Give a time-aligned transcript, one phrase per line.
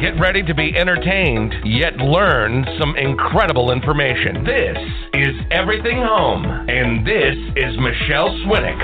[0.00, 4.44] Get ready to be entertained, yet learn some incredible information.
[4.44, 4.76] This
[5.14, 8.78] is Everything Home, and this is Michele Swinick.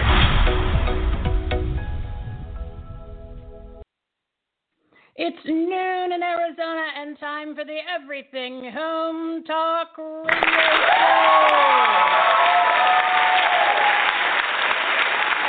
[5.16, 10.62] It's noon in Arizona and time for the Everything Home Talk Radio Show.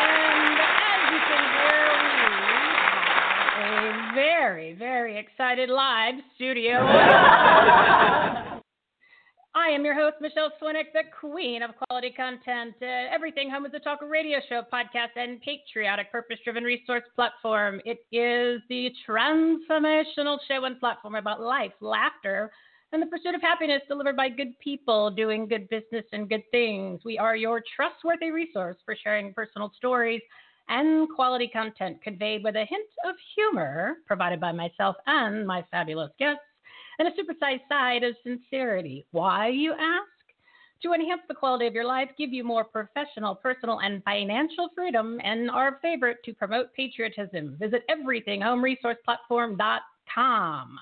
[0.02, 2.20] And as you can hear, we
[2.84, 6.74] have a very, very excited live studio.
[9.56, 12.74] I am your host, Michele Swinick, the queen of quality content.
[12.82, 17.80] Uh, Everything Home is a talk radio show, podcast, and patriotic, purpose driven resource platform.
[17.86, 22.52] It is the transformational show and platform about life, laughter,
[22.94, 27.02] and the pursuit of happiness delivered by good people doing good business and good things.
[27.06, 30.22] We are your trustworthy resource for sharing personal stories
[30.70, 36.12] and quality content conveyed with a hint of humor provided by myself and my fabulous
[36.18, 36.42] guests
[37.00, 39.06] and a supersized side of sincerity.
[39.12, 40.08] Why, you ask?
[40.84, 45.18] To enhance the quality of your life, give you more professional, personal, and financial freedom,
[45.24, 47.56] and our favorite, to promote patriotism.
[47.58, 50.80] Visit everythinghomeresourceplatform.com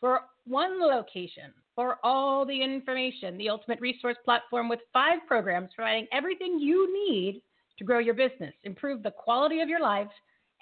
[0.00, 6.06] for one location for all the information, the ultimate resource platform with five programs providing
[6.12, 7.42] everything you need
[7.82, 10.06] to grow your business, improve the quality of your life,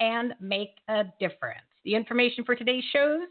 [0.01, 1.61] and make a difference.
[1.85, 3.29] The information for today's shows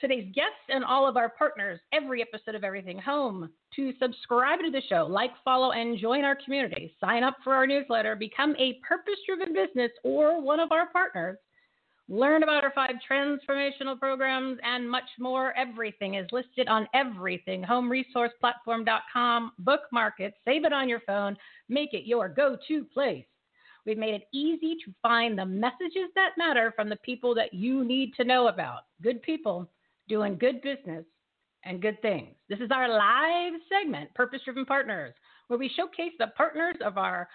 [0.00, 3.50] today's guests and all of our partners every episode of Everything Home.
[3.76, 7.66] To subscribe to the show, like, follow, and join our community, sign up for our
[7.66, 11.38] newsletter, become a purpose driven business or one of our partners,
[12.12, 15.56] learn about our five transformational programs, and much more.
[15.56, 19.52] Everything is listed on everythinghomeresourceplatform.com.
[19.58, 21.38] Bookmark it, save it on your phone,
[21.70, 23.24] make it your go to place.
[23.86, 27.82] We've made it easy to find the messages that matter from the people that you
[27.82, 28.80] need to know about.
[29.02, 29.70] Good people
[30.06, 31.06] doing good business
[31.64, 32.34] and good things.
[32.48, 35.14] This is our live segment, Purpose Driven Partners,
[35.48, 37.26] where we showcase the partners of our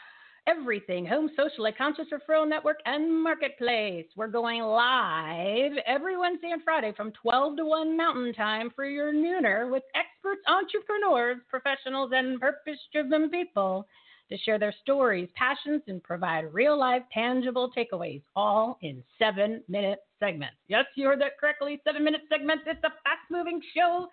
[0.48, 4.06] Everything Home Socially Conscious Referral Network and Marketplace.
[4.16, 9.12] We're going live every Wednesday and Friday from 12 to 1 Mountain Time for your
[9.12, 13.86] nooner with experts, entrepreneurs, professionals, and purpose driven people
[14.30, 20.00] to share their stories, passions, and provide real life, tangible takeaways, all in seven minute
[20.18, 20.56] segments.
[20.70, 21.82] Yes, you heard that correctly.
[21.84, 22.64] Seven minute segments.
[22.68, 24.08] It's a fast moving show.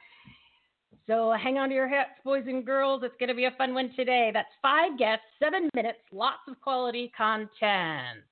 [1.07, 3.03] So hang on to your hats, boys and girls.
[3.05, 4.31] It's going to be a fun one today.
[4.33, 8.25] That's five guests, seven minutes, lots of quality content.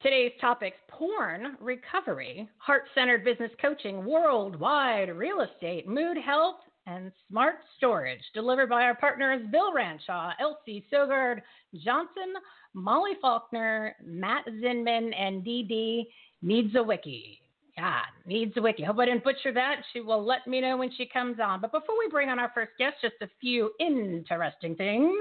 [0.00, 7.56] Today's topics porn, recovery, heart centered business coaching, worldwide real estate, mood health, and smart
[7.76, 8.20] storage.
[8.34, 11.42] Delivered by our partners Bill Ranshaw, Elsie Sogard
[11.74, 12.34] Johnson,
[12.74, 16.08] Molly Faulkner, Matt Zinman, and Dee
[16.44, 17.38] Niedzwiecki.
[17.76, 18.84] Yeah, Niedzwiecki.
[18.84, 19.82] Hope I didn't butcher that.
[19.92, 21.60] She will let me know when she comes on.
[21.60, 25.12] But before we bring on our first guest, just a few interesting things.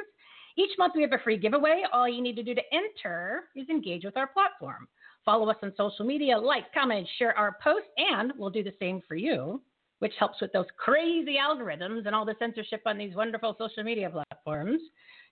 [0.57, 1.84] Each month we have a free giveaway.
[1.92, 4.88] All you need to do to enter is engage with our platform.
[5.25, 9.01] Follow us on social media, like, comment, share our posts, and we'll do the same
[9.07, 9.60] for you,
[10.06, 14.07] which helps with those crazy algorithms and all the censorship on these wonderful social media
[14.07, 14.80] platforms.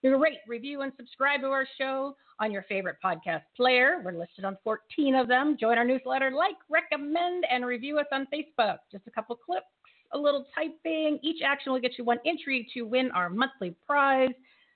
[0.01, 4.01] You rate, review, and subscribe to our show on your favorite podcast player.
[4.03, 5.57] We're listed on 14 of them.
[5.61, 8.77] Join our newsletter, like, recommend, and review us on Facebook.
[8.91, 9.63] Just a couple clicks,
[10.11, 11.19] a little typing.
[11.21, 14.33] Each action will get you one entry to win our monthly prize.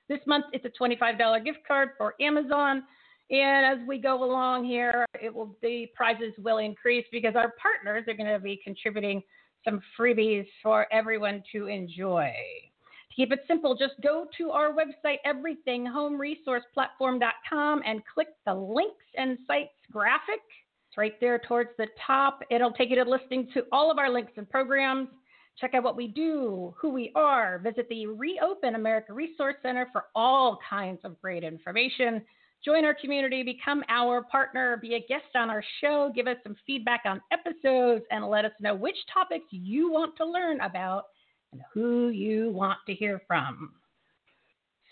[0.09, 2.83] This month, it's a $25 gift card for Amazon.
[3.31, 8.05] And as we go along here, it will the prizes will increase because our partners
[8.07, 9.23] are going to be contributing
[9.63, 12.33] some freebies for everyone to enjoy.
[13.09, 19.37] To keep it simple, just go to our website, everythinghomeresourceplatform.com, and click the links and
[19.47, 20.41] sites graphic.
[20.89, 22.41] It's right there towards the top.
[22.49, 25.09] It'll take you to listing to all of our links and programs.
[25.59, 27.59] Check out what we do, who we are.
[27.59, 32.21] Visit the Reopen America Resource Center for all kinds of great information.
[32.65, 36.55] Join our community, become our partner, be a guest on our show, give us some
[36.65, 41.05] feedback on episodes, and let us know which topics you want to learn about
[41.53, 43.71] and who you want to hear from.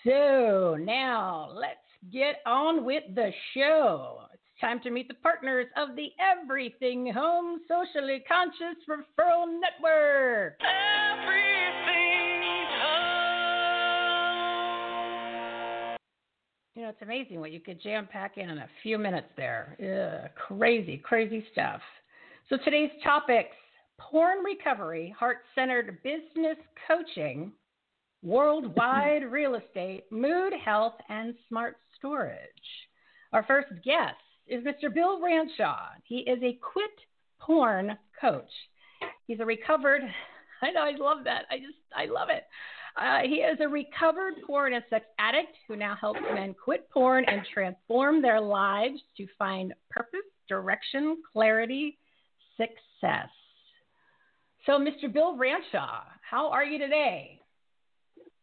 [0.05, 1.79] So now let's
[2.13, 4.19] get on with the show.
[4.31, 10.59] It's time to meet the partners of the Everything Home Socially Conscious Referral Network.
[16.75, 20.31] You know, it's amazing what you could jam pack in in a few minutes there.
[20.35, 21.79] Crazy, crazy stuff.
[22.49, 23.55] So today's topics
[23.97, 27.53] porn recovery, heart centered business coaching,
[28.21, 32.39] worldwide real estate, mood health, and smart storage.
[33.31, 34.93] Our first guest is Mr.
[34.93, 35.91] Bill Ranshaw.
[36.03, 36.91] He is a quit
[37.39, 38.51] porn coach.
[39.27, 40.01] He's a recovered,
[40.61, 41.45] I know, I love that.
[41.49, 42.43] I just, I love it.
[42.97, 47.25] Uh, he is a recovered porn and sex addict who now helps men quit porn
[47.27, 51.97] and transform their lives to find purpose, direction, clarity,
[52.55, 53.27] success.
[54.65, 55.11] So, Mr.
[55.11, 57.41] Bill Ranshaw, how are you today?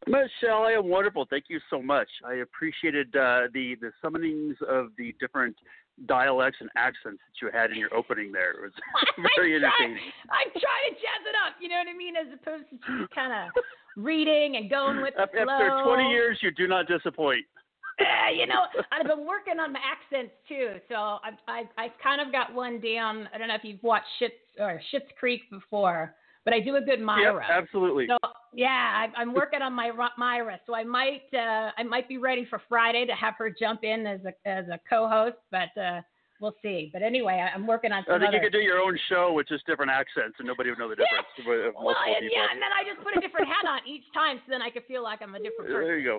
[0.06, 1.26] Michele, I am wonderful.
[1.30, 2.08] Thank you so much.
[2.24, 5.56] I appreciated uh, the the summonings of the different
[6.06, 8.50] dialects and accents that you had in your opening there.
[8.50, 8.72] It was
[9.36, 10.02] very I'm entertaining.
[10.26, 12.76] Trying, I'm trying to jazz it up, you know what I mean, as opposed to
[12.82, 13.62] just kind of
[13.96, 15.94] reading and going with the After flow.
[15.96, 17.44] 20 years, you do not disappoint.
[18.00, 22.20] Yeah, you know, I've been working on my accents too, so I've I've, I've kind
[22.20, 23.28] of got one down.
[23.34, 26.80] I don't know if you've watched Schitt's or Schitt's Creek before, but I do a
[26.80, 27.34] good Moira.
[27.34, 28.06] Yep, absolutely.
[28.08, 28.16] So
[28.54, 32.46] yeah, I, I'm working on my Moira, so I might uh, I might be ready
[32.48, 36.00] for Friday to have her jump in as a as a co-host, but uh,
[36.42, 36.90] we'll see.
[36.92, 39.46] But anyway, I, I'm working on I think you could do your own show with
[39.48, 41.30] just different accents, and nobody would know the difference.
[41.46, 44.42] with well, and, yeah, and then I just put a different hat on each time,
[44.44, 45.86] so then I could feel like I'm a different person.
[45.86, 46.18] there you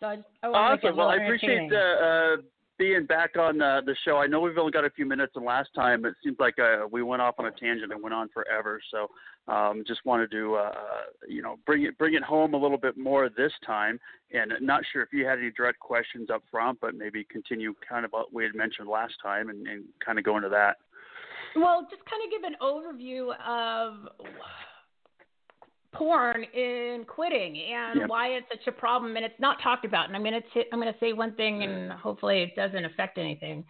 [0.00, 0.96] So I, just, I want to make it Awesome.
[0.98, 2.36] Well, I appreciate uh, uh,
[2.76, 4.18] being back on uh, the show.
[4.18, 6.90] I know we've only got a few minutes, and last time it seems like uh,
[6.90, 8.80] we went off on a tangent and went on forever.
[8.90, 9.06] So,
[9.46, 10.72] um, just wanted to, uh,
[11.28, 13.98] you know, bring it bring it home a little bit more this time.
[14.32, 18.04] And not sure if you had any direct questions up front, but maybe continue kind
[18.04, 20.76] of what we had mentioned last time, and, and kind of go into that.
[21.56, 24.08] Well, just kind of give an overview of
[25.92, 28.08] porn in quitting and Yep.
[28.08, 30.64] why it's such a problem and it's not talked about and i'm going to t-
[30.72, 33.64] i'm going to say one thing and hopefully it doesn't affect anything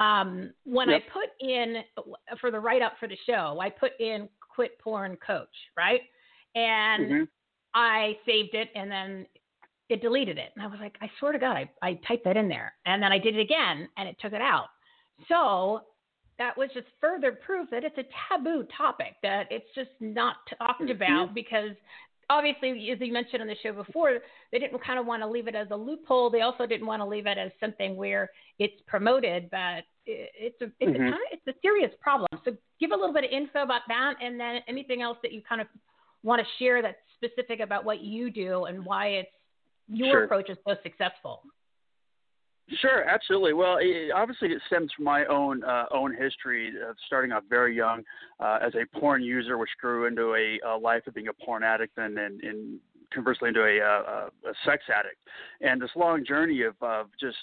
[0.00, 1.02] um, when Yep.
[1.06, 1.76] i put in
[2.40, 4.28] for the write up for the show i put in
[4.58, 6.00] quit porn coach right?
[6.56, 7.28] And Mhm.
[7.74, 9.10] i saved it and then
[9.88, 10.50] it deleted it.
[10.54, 12.68] And i was like i swear to god I, I typed that in there.
[12.86, 14.68] And then i did it again and it took it out.
[15.28, 15.82] So
[16.38, 20.90] that was just further proof that it's a taboo topic, that it's just not talked
[20.90, 21.74] about because
[22.30, 24.18] obviously, as you mentioned on the show before,
[24.52, 26.30] they didn't kind of want to leave it as a loophole.
[26.30, 30.70] They also didn't want to leave it as something where it's promoted, but it's a
[30.80, 31.10] it's a Mhm.
[31.10, 32.28] kind of it's a serious problem.
[32.44, 35.42] So give a little bit of info about that, and then anything else that you
[35.42, 35.68] kind of
[36.22, 39.32] want to share that's specific about what you do and why it's
[39.88, 40.24] your Sure.
[40.24, 41.44] approach is so successful.
[42.70, 43.54] Sure, absolutely.
[43.54, 47.74] Well, it, obviously, it stems from my own uh, own history of starting off very
[47.74, 48.04] young
[48.40, 51.62] uh, as a porn user, which grew into a, a life of being a porn
[51.62, 55.16] addict, and then and conversely into a, uh, a, a sex addict,
[55.62, 57.38] and this long journey of, of just.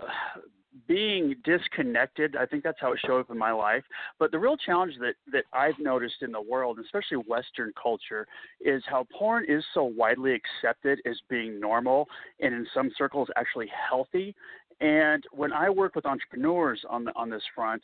[0.00, 0.40] Uh,
[0.86, 3.84] being disconnected, I think that's how it showed up in my life.
[4.18, 8.26] But the real challenge that, that I've noticed in the world, especially Western culture,
[8.60, 12.08] is how porn is so widely accepted as being normal
[12.40, 14.34] and in some circles actually healthy.
[14.80, 17.82] And when I work with entrepreneurs on the, on this front,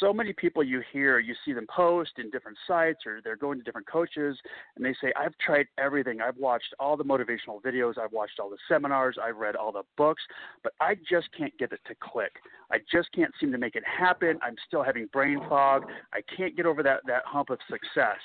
[0.00, 3.58] so many people you hear, you see them post in different sites or they're going
[3.58, 4.36] to different coaches
[4.74, 6.20] and they say, I've tried everything.
[6.20, 9.84] I've watched all the motivational videos, I've watched all the seminars, I've read all the
[9.96, 10.22] books,
[10.64, 12.32] but I just can't get it to click.
[12.72, 14.38] I just can't seem to make it happen.
[14.42, 15.84] I'm still having brain fog.
[16.12, 18.18] I can't get over that, that hump of success.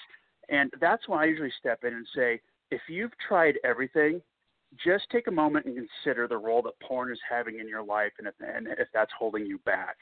[0.49, 4.21] And that's when I usually step in and say, if you've tried everything,
[4.83, 8.11] just take a moment and consider the role that porn is having in your life
[8.19, 9.97] and if, and if that's holding you back.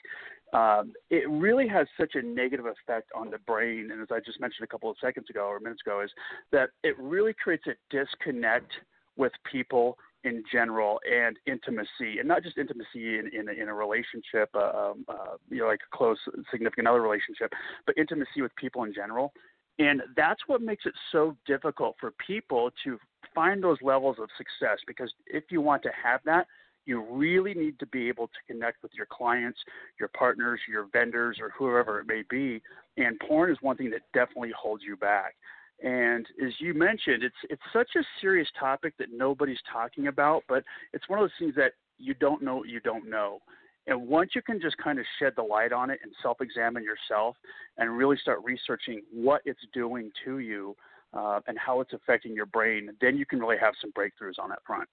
[0.53, 3.89] Um, it really has such a negative effect on the brain.
[3.91, 6.11] And as I just mentioned a couple of seconds ago or minutes ago, is
[6.51, 8.71] that it really creates a disconnect
[9.17, 14.49] with people in general and intimacy, and not just intimacy in in, in a relationship,
[14.55, 16.17] uh, um, uh, you know, like a close
[16.51, 17.51] significant other relationship,
[17.85, 19.31] but intimacy with people in general.
[19.77, 22.97] And that's what makes it so difficult for people to
[23.35, 26.47] find those levels of success because if you want to have that,
[26.85, 29.59] you really need to be able to connect with your clients,
[29.99, 32.61] your partners, your vendors, or whoever it may be.
[32.97, 35.35] And porn is one thing that definitely holds you back.
[35.83, 40.63] And as you mentioned, it's it's such a serious topic that nobody's talking about, but
[40.93, 43.39] it's one of those things that you don't know you don't know.
[43.87, 46.83] And once you can just kind of shed the light on it and self examine
[46.83, 47.35] yourself
[47.77, 50.75] and really start researching what it's doing to you
[51.15, 54.49] uh, and how it's affecting your brain, then you can really have some breakthroughs on
[54.49, 54.87] that front.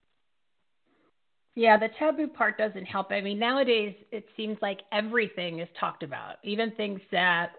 [1.55, 3.11] Yeah, the taboo part doesn't help.
[3.11, 7.53] I mean, nowadays it seems like everything is talked about, even things that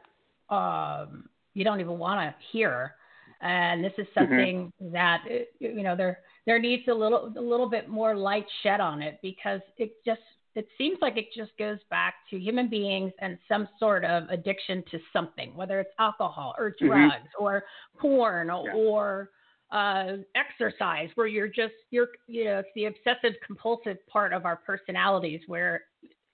[0.49, 2.95] um, you don't even want to hear.
[3.41, 4.19] And this is mm-hmm.
[4.19, 4.93] something mm-hmm.
[4.93, 5.23] that
[5.59, 9.19] you know there there needs a little a little bit more light shed on it
[9.21, 10.21] because it just
[10.55, 14.83] it seems like it just goes back to human beings and some sort of addiction
[14.91, 16.87] to something, whether it's alcohol or mm-hmm.
[16.87, 17.43] drugs mm-hmm.
[17.43, 17.63] or
[17.99, 18.73] porn or, yeah.
[18.73, 19.29] or
[19.71, 24.57] uh, exercise, where you're just you're you know it's the obsessive compulsive part of our
[24.57, 25.81] personalities where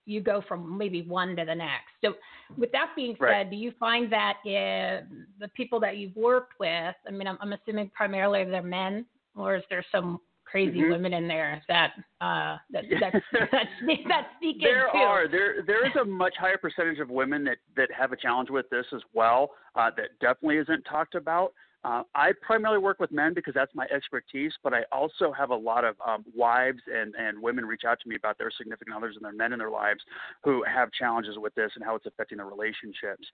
[0.09, 1.91] you go from maybe one to the next.
[2.03, 2.15] So,
[2.57, 3.49] with that being said, right.
[3.49, 7.53] do you find that in the people that you've worked with, I mean, I'm, I'm
[7.53, 10.91] assuming primarily they're men, or is there some crazy mm-hmm.
[10.91, 11.91] women in there that
[12.21, 13.13] uh, that that
[13.51, 14.97] that, sneak, that sneak there in too.
[14.97, 18.49] are there there is a much higher percentage of women that that have a challenge
[18.49, 21.53] with this as well uh, that definitely isn't talked about.
[21.85, 25.55] Uh, I primarily work with men because that's my expertise, but I also have a
[25.55, 29.15] lot of um, wives and, and women reach out to me about their significant others
[29.15, 30.01] and their men in their lives
[30.43, 33.25] who have challenges with this and how it's affecting their relationships.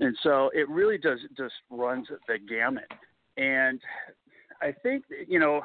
[0.00, 2.92] And so it really does just runs the gamut.
[3.38, 3.80] And
[4.60, 5.62] I think you know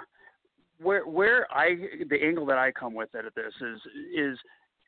[0.81, 1.75] where where I
[2.09, 3.81] the angle that I come with at this is
[4.15, 4.39] is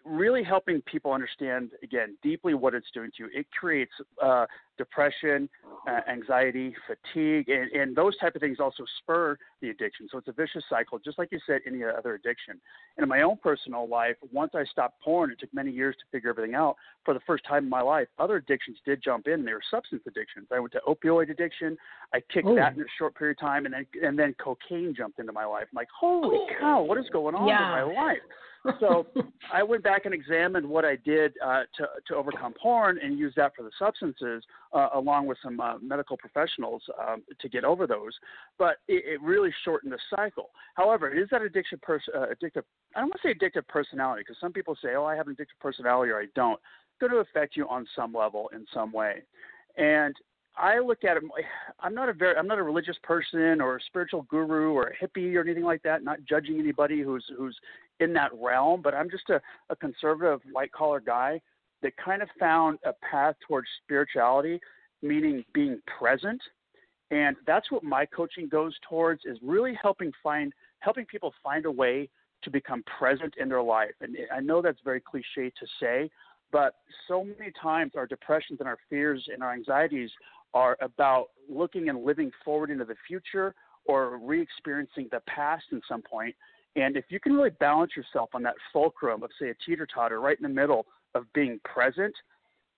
[0.06, 3.30] really helping people understand again deeply what it's doing to you.
[3.34, 3.92] It creates
[4.24, 4.46] uh,
[4.82, 5.48] depression,
[5.88, 10.08] uh, anxiety, fatigue, and, and those type of things also spur the addiction.
[10.12, 12.60] So it's a vicious cycle, just like you said, any other addiction.
[12.98, 16.04] And in my own personal life, once I stopped porn, it took many years to
[16.12, 16.76] figure everything out.
[17.06, 19.46] For the first time in my life, other addictions did jump in.
[19.46, 20.48] They were substance addictions.
[20.52, 21.78] I went to opioid addiction.
[22.14, 22.56] I kicked Ooh.
[22.56, 25.46] that in a short period of time, and then and then cocaine jumped into my
[25.46, 25.68] life.
[25.72, 27.82] I'm like, holy cow, what is going on yeah.
[27.84, 28.20] in my life?
[28.80, 29.08] so
[29.54, 33.34] I went back and examined what I did uh, to to overcome porn and use
[33.36, 37.88] that for the substances, uh, along with some uh, medical professionals um, to get over
[37.88, 38.14] those.
[38.58, 40.50] But it, it, really shortened the cycle.
[40.76, 42.64] However, is that addiction pers- uh, addictive.
[42.96, 45.36] I don't want to say addictive personality because some people say, "Oh, I have an
[45.36, 48.92] addictive personality," or "I don't." It's going to affect you on some level in some
[48.92, 49.24] way,
[49.78, 50.16] and
[50.58, 51.24] I look at it.
[51.80, 54.96] I'm not a very, I'm not a religious person or a spiritual guru or a
[54.96, 56.04] hippie or anything like that.
[56.04, 57.58] Not judging anybody who's who's
[58.00, 61.42] in that realm, but I'm just a, a conservative white collar guy
[61.82, 64.60] that kind of found a path towards spirituality,
[65.02, 66.42] meaning being present.
[67.10, 71.72] And that's what my coaching goes towards is really helping find helping people find a
[71.72, 72.10] way
[72.44, 73.92] to become present in their life.
[74.02, 76.10] And I know that's very cliche to say,
[76.52, 76.76] but
[77.08, 80.10] so many times our depressions and our fears and our anxieties
[80.54, 83.54] are about looking and living forward into the future
[83.86, 86.36] or re experiencing the past in some point.
[86.76, 90.20] And if you can really balance yourself on that fulcrum of, say, a teeter totter
[90.20, 92.14] right in the middle of being present,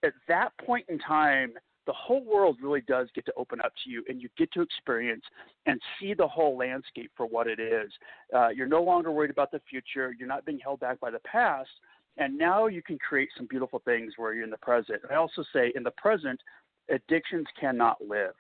[0.04, 1.54] at that point in time,
[1.86, 4.62] the whole world really does get to open up to you and you get to
[4.62, 5.24] experience
[5.66, 7.92] and see the whole landscape for what it is.
[8.34, 11.20] Uh, you're no longer worried about the future, you're not being held back by the
[11.20, 11.70] past.
[12.18, 15.02] And now you can create some beautiful things where you're in the present.
[15.10, 16.40] I also say in the present,
[16.90, 18.36] addictions cannot live.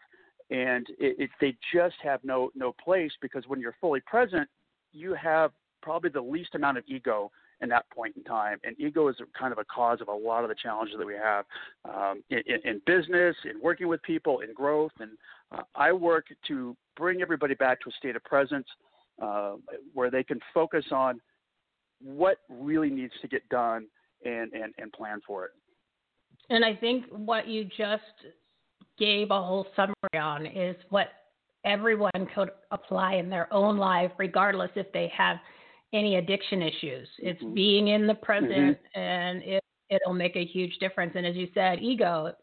[0.51, 4.47] And it, it, they just have no, no place because when you're fully present,
[4.91, 7.31] you have probably the least amount of ego
[7.61, 8.59] in that point in time.
[8.63, 11.15] And ego is kind of a cause of a lot of the challenges that we
[11.15, 11.45] have
[11.85, 14.91] um, in, in, business, in working with people, in growth.
[14.99, 15.11] And
[15.51, 18.67] uh, I work to bring everybody back to a state of presence
[19.21, 19.53] uh,
[19.93, 21.19] where they can focus on
[22.01, 23.87] what really needs to get done
[24.25, 25.51] and, and, and plan for it.
[26.49, 28.03] And I think what you just
[28.99, 31.07] gave a whole summary on is what
[31.65, 35.37] everyone could apply in their own life, regardless if they have
[35.93, 37.07] any addiction issues.
[37.19, 37.53] It's mm-hmm.
[37.53, 38.99] being in the present, mm-hmm.
[38.99, 41.13] and it, it'll make a huge difference.
[41.15, 42.33] And as you said, ego,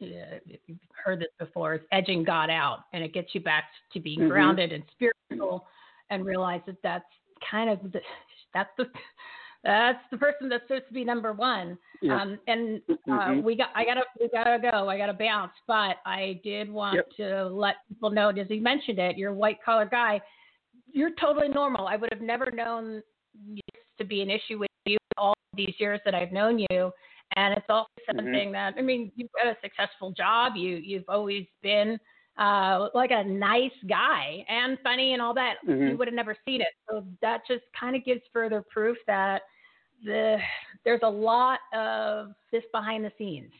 [0.00, 4.00] if you've heard this before, is edging God out, and it gets you back to
[4.00, 4.28] being mm-hmm.
[4.28, 5.66] grounded and spiritual,
[6.10, 7.04] and realize that that's
[7.50, 8.00] kind of the,
[8.54, 8.86] that's the
[9.64, 11.76] that's the person that's supposed to be number one.
[12.00, 12.22] Yeah.
[12.22, 13.42] Um, and uh, mm-hmm.
[13.42, 14.88] we got, I gotta, we gotta go.
[14.88, 15.50] I gotta bounce.
[15.66, 17.08] But I did want yep.
[17.16, 20.20] to let people know, as you mentioned it, you're a white collar guy.
[20.92, 21.86] You're totally normal.
[21.86, 23.02] I would have never known
[23.48, 23.60] this
[23.98, 26.90] to be an issue with you all these years that I've known you.
[27.36, 28.18] And it's also mm-hmm.
[28.18, 28.52] something mm-hmm.
[28.52, 30.52] that I mean, you've got a successful job.
[30.56, 31.98] You you've always been
[32.38, 35.54] uh, like a nice guy and funny and all that.
[35.66, 35.88] Mm-hmm.
[35.88, 36.68] You would have never seen it.
[36.88, 39.42] So that just kind of gives further proof that
[40.04, 40.38] the
[40.84, 43.50] there's a lot of this behind the scenes.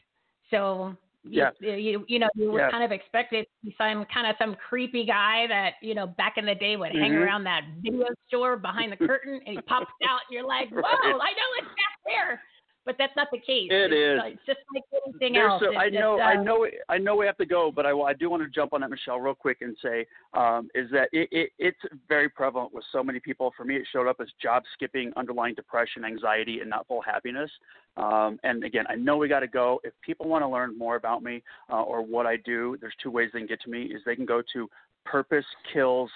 [0.50, 1.50] So yeah.
[1.60, 4.56] you, you, you know, you were kind of expected to be some kind of some
[4.68, 7.00] creepy guy that, you know, back in the day would mm-hmm.
[7.00, 10.70] hang around that video store behind the curtain and he pops out and you're like,
[10.72, 12.42] whoa, I know it's back there
[12.88, 13.68] but that's not the case.
[13.70, 14.32] It it's, is.
[14.32, 15.62] it's just like anything There's else.
[15.62, 17.16] A, I know, uh, I know, I know.
[17.16, 19.34] We have to go, but I, I do want to jump on that, Michele, real
[19.34, 21.76] quick, and say um, is that it, it, it's
[22.08, 23.52] very prevalent with so many people.
[23.58, 27.50] For me, it showed up as job skipping, underlying depression, anxiety, and not full happiness.
[27.98, 29.82] Um, and again, I know we got to go.
[29.84, 33.10] If people want to learn more about me uh, or what I do, there's two
[33.10, 33.82] ways they can get to me.
[33.82, 34.66] Is they can go to
[35.04, 36.08] Purpose Kills.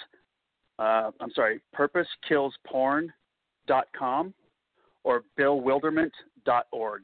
[0.79, 4.35] Uh, I'm sorry, PurposeKillsPorn.com
[5.05, 5.25] or
[6.47, 7.03] billwilderment.org.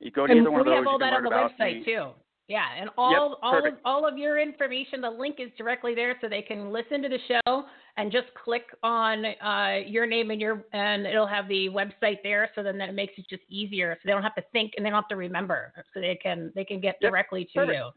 [0.00, 0.72] You go to and either one of those.
[0.72, 1.84] We have all that on the website me.
[1.84, 2.10] too.
[2.48, 6.16] Yeah, and all yep, all of all of your information, the link is directly there,
[6.20, 7.64] so they can listen to the show
[7.96, 12.50] and just click on uh, your name and your and it'll have the website there.
[12.56, 14.90] So then that makes it just easier, so they don't have to think and they
[14.90, 17.76] don't have to remember, so they can they can get yep, directly to perfect.
[17.76, 17.90] you.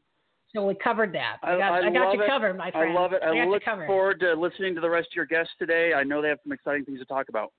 [0.54, 1.38] So we covered that.
[1.42, 2.28] I, got, I, I got you it.
[2.28, 2.92] covered, my friend.
[2.92, 3.24] I love it.
[3.24, 5.94] I, I look forward to listening to the rest of your guests today.
[5.96, 7.52] I know they have some exciting things to talk about.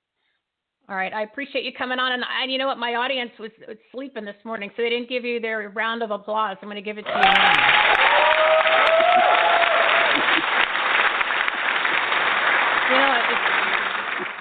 [0.86, 3.50] All right, I appreciate you coming on, and, and you know what, my audience was,
[3.66, 6.58] was, sleeping this morning, so they didn't give you their round of applause.
[6.60, 7.22] I'm going to give it to you now.
[12.90, 13.16] you know,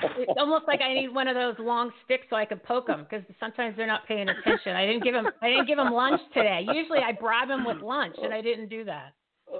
[0.04, 2.88] it's, it's almost like I need one of those long sticks so I can poke
[2.88, 4.76] them because sometimes they're not paying attention.
[4.76, 6.68] I didn't give them I didn't give them lunch today.
[6.74, 9.14] Usually I bribe them with lunch, and I didn't do that.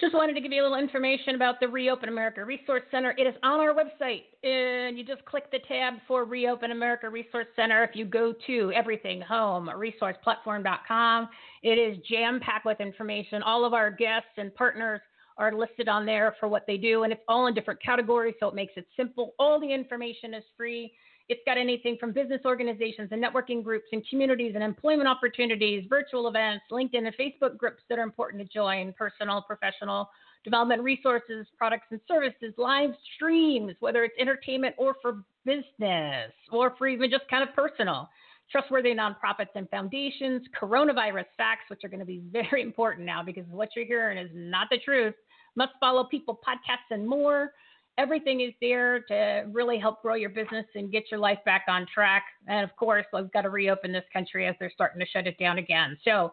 [0.00, 3.14] Just wanted to give you a little information about the Reopen America Resource Center.
[3.18, 7.48] It is on our website, and you just click the tab for Reopen America Resource
[7.54, 7.84] Center.
[7.84, 11.28] If you go to Everything Home Resourceplatform.com,
[11.62, 13.42] it is jam packed with information.
[13.42, 15.02] All of our guests and partners
[15.36, 18.48] are listed on there for what they do, and it's all in different categories, so
[18.48, 19.34] it makes it simple.
[19.38, 20.94] All the information is free.
[21.30, 26.26] It's got anything from business organizations and networking groups and communities and employment opportunities, virtual
[26.26, 30.10] events, LinkedIn and Facebook groups that are important to join, personal, professional
[30.42, 36.88] development resources, products and services, live streams, whether it's entertainment or for business or for
[36.88, 38.10] even just kind of personal.
[38.50, 43.44] Trustworthy nonprofits and foundations, coronavirus facts, which are going to be very important now because
[43.52, 45.14] what you're hearing is not the truth.
[45.54, 47.52] Must follow people podcasts and more
[48.00, 51.86] everything is there to really help grow your business and get your life back on
[51.92, 52.24] track.
[52.48, 55.38] And of course, we've got to reopen this country as they're starting to shut it
[55.38, 55.98] down again.
[56.02, 56.32] So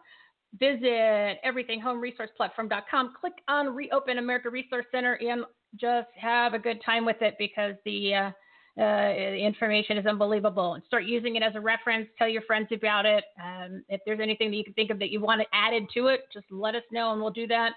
[0.58, 5.42] visit everythinghomeresourceplatform.com, click on Reopen America Resource Center, and
[5.78, 8.30] just have a good time with it because the uh,
[8.80, 10.72] uh, information is unbelievable.
[10.72, 12.08] And start using it as a reference.
[12.16, 13.24] Tell your friends about it.
[13.44, 16.20] Um, if there's anything that you can think of that you want added to it,
[16.32, 17.72] just let us know and we'll do that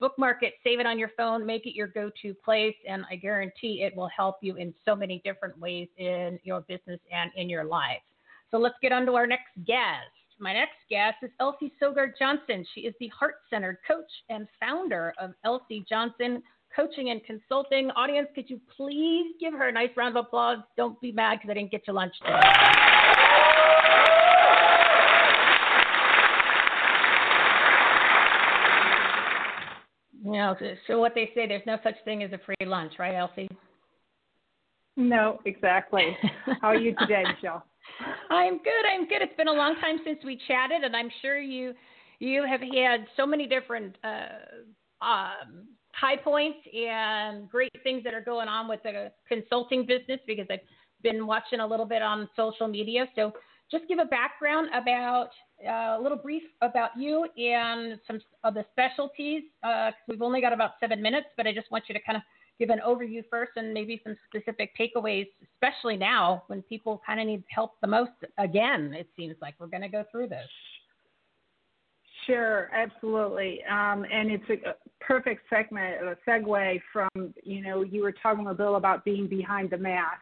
[0.00, 3.16] bookmark it, save it on your phone, make it your go to place, and I
[3.16, 7.48] guarantee it will help you in so many different ways in your business and in
[7.48, 8.02] your life.
[8.50, 10.10] So let's get on to our next guest.
[10.38, 12.64] My next guest is Elsie Sogard Johnson.
[12.74, 16.42] She is the heart centered coach and founder of Elsie Johnson
[16.74, 17.90] Coaching and Consulting.
[17.92, 20.58] Audience, could you please give her a nice round of applause?
[20.76, 23.25] Don't be mad because I didn't get you lunch today.
[30.26, 30.56] You know,
[30.88, 33.48] so what they say, there's no such thing as a free lunch, right, Elsie?
[34.96, 36.16] No, exactly.
[36.60, 37.64] How are you today, Michele?
[38.28, 38.86] I'm good.
[38.92, 39.22] I'm good.
[39.22, 41.74] It's been a long time since we chatted, and I'm sure you
[42.18, 48.20] you have had so many different uh, um, high points and great things that are
[48.20, 50.58] going on with the consulting business because I've
[51.02, 53.06] been watching a little bit on social media.
[53.14, 53.32] So
[53.70, 55.28] just give a background about
[55.64, 59.42] a little brief about you and some of the specialties.
[59.62, 62.22] Uh, we've only got about seven minutes, but I just want you to kind of
[62.58, 67.26] give an overview first and maybe some specific takeaways, especially now when people kind of
[67.26, 68.12] need help the most.
[68.38, 70.46] Again, it seems like we're going to go through this.
[72.26, 73.60] Sure, absolutely.
[73.70, 78.56] Um, and it's a, perfect segment, a segue from, you know, you were talking with
[78.56, 80.20] Bill about being behind the mask.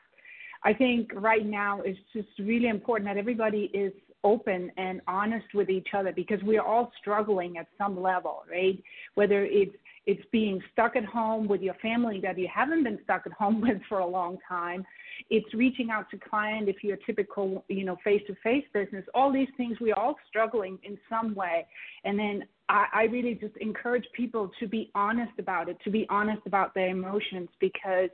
[0.64, 3.92] I think right now it's just really important that everybody is
[4.24, 8.82] open and honest with each other because we're all struggling at some level, right?
[9.14, 13.22] Whether it's it's being stuck at home with your family that you haven't been stuck
[13.26, 14.84] at home with for a long time.
[15.30, 19.04] It's reaching out to client if you're a typical, you know, face-to-face business.
[19.14, 21.66] All these things we're all struggling in some way.
[22.04, 26.06] And then I, I really just encourage people to be honest about it, to be
[26.10, 28.10] honest about their emotions because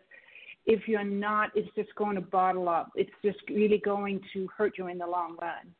[0.66, 2.90] if you're not, it's just going to bottle up.
[2.94, 5.74] It's just really going to hurt you in the long run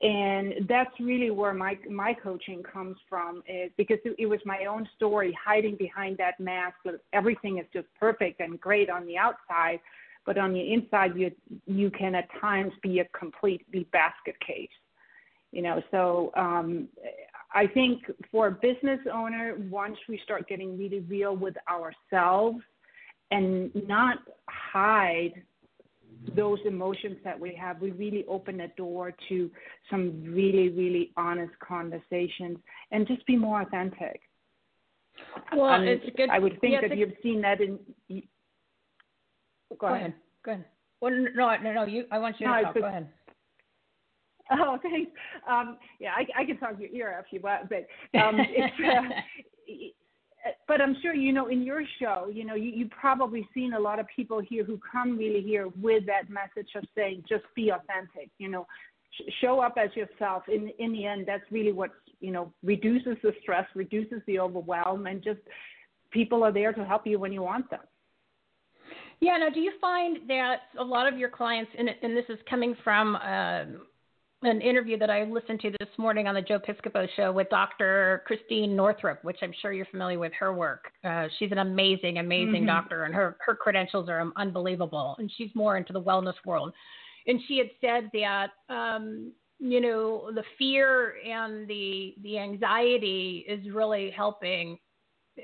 [0.00, 4.88] and that's really where my my coaching comes from is because it, was my own
[4.94, 9.80] story hiding behind that mask that everything is just perfect and great on the outside
[10.24, 11.32] but on the inside you
[11.66, 14.68] you can at times be a completely basket case
[15.50, 15.82] you know?
[15.90, 16.88] So um
[17.52, 22.60] i think for a business owner once we start getting really real with ourselves
[23.32, 25.42] and not hide
[26.34, 29.50] those emotions that we have, we really open the door to
[29.90, 32.58] some really, really honest conversations
[32.90, 34.20] and just be more authentic.
[35.54, 36.30] Well, um, it's good.
[36.30, 37.78] I would think yeah, that you've seen that in.
[39.70, 40.00] Go, go ahead.
[40.00, 40.14] ahead.
[40.44, 40.64] Go ahead.
[41.00, 41.84] Well, no, no, no.
[41.86, 42.04] You.
[42.10, 42.74] I want you no, to talk.
[42.74, 43.08] Go ahead.
[44.50, 45.10] Oh, thanks.
[45.48, 47.86] Um, yeah, I, I can talk to your ear off you, but but
[48.18, 49.72] um, it's uh,
[50.66, 53.80] but I'm sure you know in your show, you know, you, you've probably seen a
[53.80, 57.70] lot of people here who come really here with that message of saying, just be
[57.70, 58.66] authentic, you know,
[59.12, 60.44] sh- show up as yourself.
[60.48, 65.06] In in the end, that's really what you know reduces the stress, reduces the overwhelm,
[65.06, 65.40] and just
[66.10, 67.80] people are there to help you when you want them.
[69.20, 69.36] Yeah.
[69.38, 72.76] Now, do you find that a lot of your clients, and, and this is coming
[72.84, 73.64] from uh,
[74.42, 78.22] an interview that I listened to this morning on the Joe Piscopo show with Dr.
[78.24, 80.92] Christiane Northrup, which I'm sure you're familiar with her work.
[81.02, 82.66] Uh, she's an amazing, amazing mm-hmm.
[82.66, 85.16] doctor, and her, her credentials are unbelievable.
[85.18, 86.72] And she's more into the wellness world.
[87.26, 93.68] And she had said that, um, you know, the fear and the the anxiety is
[93.72, 94.78] really helping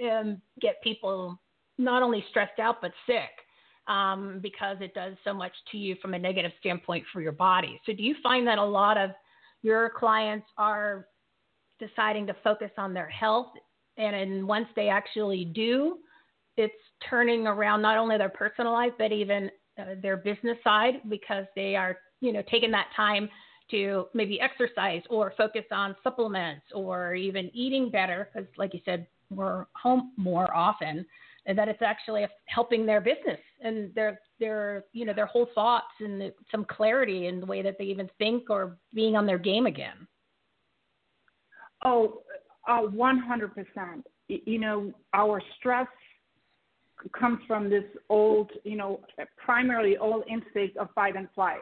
[0.08, 1.38] um, get people
[1.78, 3.43] not only stressed out but sick
[3.86, 7.80] um, because it does so much to you from a negative standpoint for your body.
[7.86, 9.10] So, do you find that a lot of
[9.62, 11.06] your clients are
[11.78, 13.52] deciding to focus on their health,
[13.96, 15.98] and once they actually do,
[16.56, 16.74] it's
[17.08, 21.74] turning around not only their personal life but even uh, their business side because they
[21.74, 23.28] are, you know, taking that time
[23.70, 29.06] to maybe exercise or focus on supplements or even eating better because, like you said,
[29.30, 31.04] we're home more often
[31.46, 35.86] and that it's actually helping their business and their their you know their whole thoughts
[36.00, 39.66] and some clarity in the way that they even think or being on their game
[39.66, 40.06] again.
[41.84, 42.22] Oh,
[42.68, 44.06] uh, one hundred percent.
[44.28, 45.86] You know, our stress
[47.18, 49.00] comes from this old, you know,
[49.36, 51.60] primarily old instinct of fight and flight,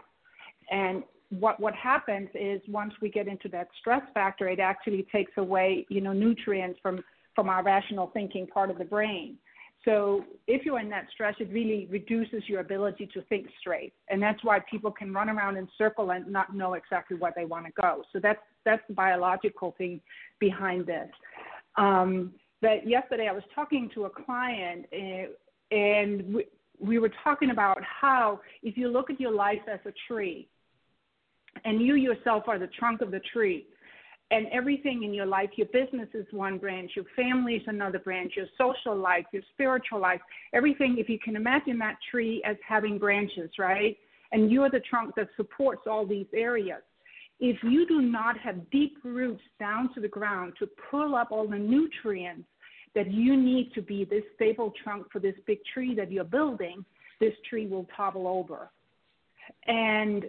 [0.70, 1.02] and
[1.40, 5.86] what what happens is once we get into that stress factor, it actually takes away,
[5.88, 7.02] you know, nutrients from
[7.34, 9.38] from our rational thinking part of the brain.
[9.84, 14.22] So if you're in that stress, it really reduces your ability to think straight, and
[14.22, 17.66] that's why people can run around in circle and not know exactly where they want
[17.66, 18.04] to go.
[18.12, 20.00] So that's that's the biological thing
[20.38, 21.08] behind this.
[21.76, 25.26] Um, but yesterday I was talking to a client, and,
[25.72, 26.44] eh, and we,
[26.78, 30.48] we were talking about how if you look at your life as a tree,
[31.64, 33.66] and you yourself are the trunk of the tree,
[34.32, 38.32] and everything in your life your business is one branch your family is another branch
[38.34, 40.20] your social life your spiritual life
[40.52, 43.96] everything if you can imagine that tree as having branches right?
[44.32, 46.80] And you're the trunk that supports all these areas.
[47.38, 51.46] If you do not have deep roots down to the ground to pull up all
[51.46, 52.48] the nutrients
[52.94, 56.84] that you need to be this stable trunk for this big tree that you're building
[57.20, 58.70] this tree will topple over.
[59.66, 60.24] And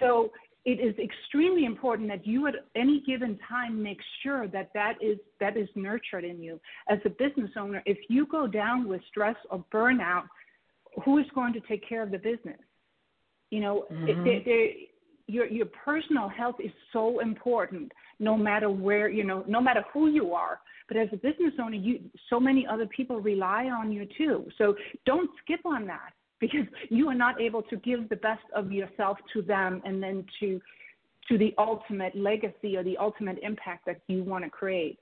[0.00, 0.30] so
[0.66, 5.16] it is extremely important that you at any given time make sure that that is
[5.40, 6.60] that is nurtured in you.
[6.90, 10.24] As a business owner if you go down with stress or burnout
[11.04, 12.58] who is going to take care of the business?
[13.50, 14.26] You know mm-hmm.
[14.26, 14.88] it, it,
[15.28, 20.08] your your personal health is so important no matter where you know no matter who
[20.08, 20.58] you are.
[20.88, 24.46] But as a business owner you so many other people rely on you too.
[24.58, 24.74] So
[25.04, 29.18] don't skip on that because you are not able to give the best of yourself
[29.32, 30.60] to them and then to
[31.28, 34.98] to the ultimate legacy or the ultimate impact that you want to create.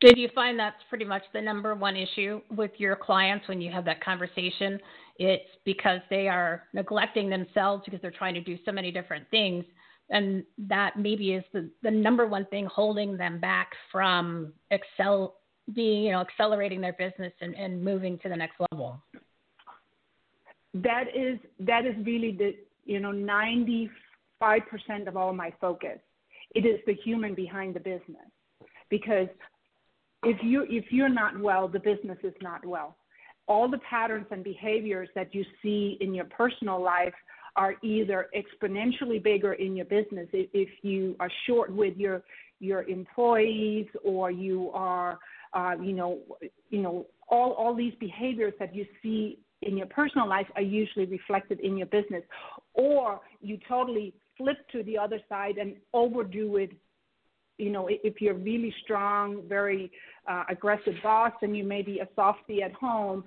[0.00, 3.70] Did you find that's pretty much the number one issue with your clients when you
[3.70, 4.78] have that conversation?
[5.18, 9.64] It's because they are neglecting themselves because they're trying to do so many different things.
[10.10, 15.36] And that maybe is the, the number one thing holding them back from excel
[15.72, 19.00] being, you know, accelerating their business and, and moving to the next level.
[20.74, 22.54] That is that is really the
[22.84, 23.90] you know ninety
[24.40, 25.98] five percent of all my focus.
[26.54, 28.30] It is the human behind the business.
[28.88, 29.28] Because
[30.24, 32.96] if you if you're not well, the business is not well.
[33.48, 37.14] All the patterns and behaviors that you see in your personal life
[37.56, 42.22] are either exponentially bigger in your business if you are short with your
[42.60, 45.18] your employees or you are
[45.52, 46.20] uh, you know
[46.70, 51.06] you know all all these behaviors that you see in your personal life are usually
[51.06, 52.22] reflected in your business
[52.74, 56.72] or you totally flip to the other side and overdo it
[57.58, 59.90] you know, if you're really strong, very
[60.26, 63.24] uh, aggressive boss, and you may be a softie at home,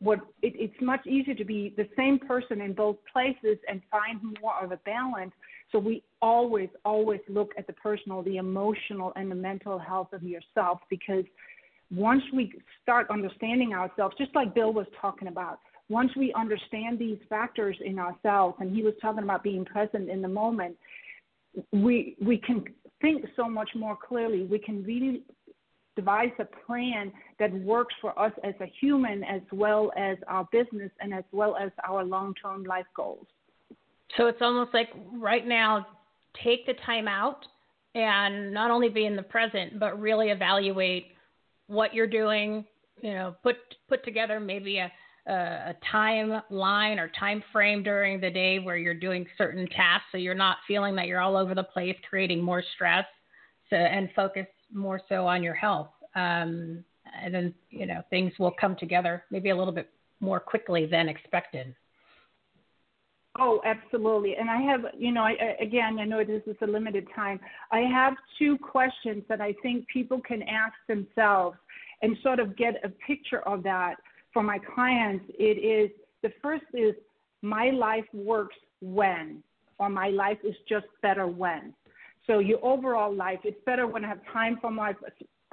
[0.00, 4.20] what it, it's much easier to be the same person in both places and find
[4.40, 5.32] more of a balance.
[5.72, 10.22] So we always, always look at the personal, the emotional, and the mental health of
[10.22, 11.24] yourself because
[11.90, 17.18] once we start understanding ourselves, just like Bill was talking about, once we understand these
[17.28, 20.76] factors in ourselves, and he was talking about being present in the moment,
[21.72, 22.64] we we can
[23.00, 24.44] think so much more clearly.
[24.44, 25.22] We can really
[25.96, 30.90] devise a plan that works for us as a human as well as our business
[31.00, 33.26] and as well as our long term life goals.
[34.16, 35.86] So it's almost like right now,
[36.42, 37.44] take the time out
[37.94, 41.08] and not only be in the present, but really evaluate
[41.68, 42.64] what you're doing.
[43.00, 43.56] You know, put
[43.88, 44.90] put together maybe a
[45.26, 50.34] a timeline or time frame during the day where you're doing certain tasks so you're
[50.34, 53.06] not feeling that you're all over the place creating more stress
[53.70, 56.84] so, and focus more so on your health um,
[57.22, 61.08] and then you know things will come together maybe a little bit more quickly than
[61.08, 61.74] expected
[63.36, 64.36] Oh, absolutely.
[64.36, 67.40] And I have, you know, I, again, I know this is a limited time.
[67.72, 71.56] I have two questions that I think people can ask themselves
[72.00, 73.96] and sort of get a picture of that
[74.34, 75.90] for my clients, it is
[76.22, 76.94] the first is
[77.40, 79.42] my life works when,
[79.78, 81.72] or my life is just better when.
[82.26, 84.94] So your overall life, it's better when I have time for my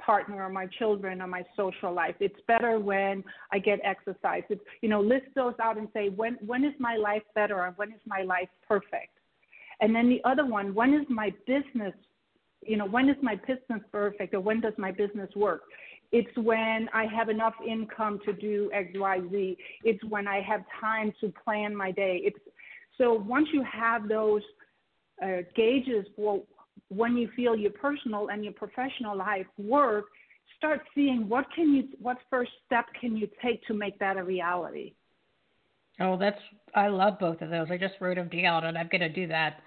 [0.04, 2.16] partner or my children or my social life.
[2.20, 4.42] It's better when I get exercise.
[4.50, 7.72] It's, you know, list those out and say when when is my life better or
[7.76, 9.18] when is my life perfect.
[9.80, 11.94] And then the other one, when is my business,
[12.62, 15.62] you know, when is my business perfect or when does my business work?
[16.12, 19.56] It's when I have enough income to do X, Y, Z.
[19.82, 22.20] It's when I have time to plan my day.
[22.22, 22.38] It's
[22.98, 24.42] so once you have those
[25.22, 26.42] uh, gauges for
[26.88, 30.06] when you feel your personal and your professional life work,
[30.58, 34.22] start seeing what can you, what first step can you take to make that a
[34.22, 34.94] reality.
[36.00, 36.38] Oh, that's
[36.74, 37.68] I love both of those.
[37.70, 39.60] I just wrote them down, and I'm going to do that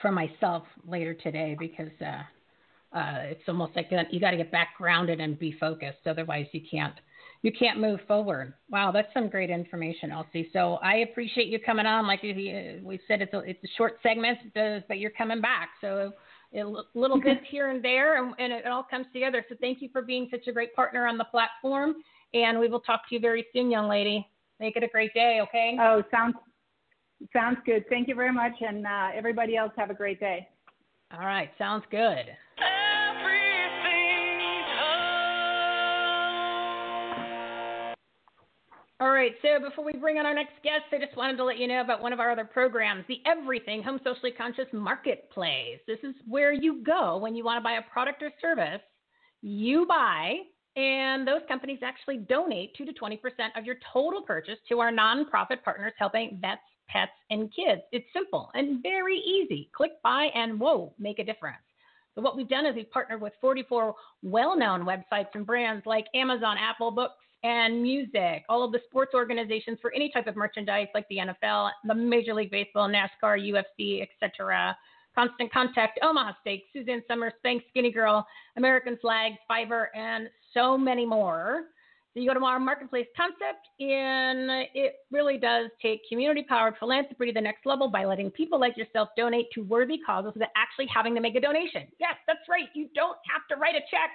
[0.00, 2.22] for myself later today because uh,
[2.96, 6.06] uh, it's almost like you got to get back grounded and be focused.
[6.06, 6.94] Otherwise, you can't
[7.42, 8.54] you can't move forward.
[8.70, 10.48] Wow, that's some great information, Elsie.
[10.52, 12.06] So I appreciate you coming on.
[12.06, 15.68] Like we said, it's a, it's a short segment, but you're coming back.
[15.80, 16.12] So
[16.54, 19.44] a little bits here and there, and, and, it all comes together.
[19.48, 21.96] So thank you for being such a great partner on the platform.
[22.32, 24.26] And we will talk to you very soon, young lady.
[24.58, 25.76] Make it a great day, okay?
[25.80, 26.34] Oh, sounds
[27.32, 27.84] sounds good.
[27.90, 30.48] Thank you very much, and uh, everybody else have a great day.
[31.12, 32.26] All right, sounds good.
[38.98, 41.58] All right, so before we bring on our next guest, I just wanted to let
[41.58, 45.80] you know about one of our other programs, the Everything Home Socially Conscious Marketplace.
[45.86, 48.80] This is where you go when you want to buy a product or service.
[49.42, 50.36] You buy,
[50.76, 53.18] and those companies actually donate 2 to 20%
[53.54, 57.82] of your total purchase to our nonprofit partners helping vets, pets, and kids.
[57.92, 59.68] It's simple and very easy.
[59.76, 61.58] Click buy, and whoa, make a difference.
[62.14, 66.06] So, what we've done is we've partnered with 44 well known websites and brands like
[66.14, 70.88] Amazon, Apple Books, and music, all of the sports organizations for any type of merchandise
[70.94, 74.76] like the NFL, the Major League Baseball, NASCAR, UFC, etc.
[75.14, 81.06] Constant Contact, Omaha Steaks, Suzanne Somers, Spanx, Skinny Girl, American Flags, Fiverr, and so many
[81.06, 81.66] more.
[82.12, 87.32] So you go to our marketplace concept, and it really does take community-powered philanthropy to
[87.32, 91.14] the next level by letting people like yourself donate to worthy causes without actually having
[91.14, 91.86] to make a donation.
[92.00, 92.68] Yes, that's right.
[92.74, 94.10] You don't have to write a check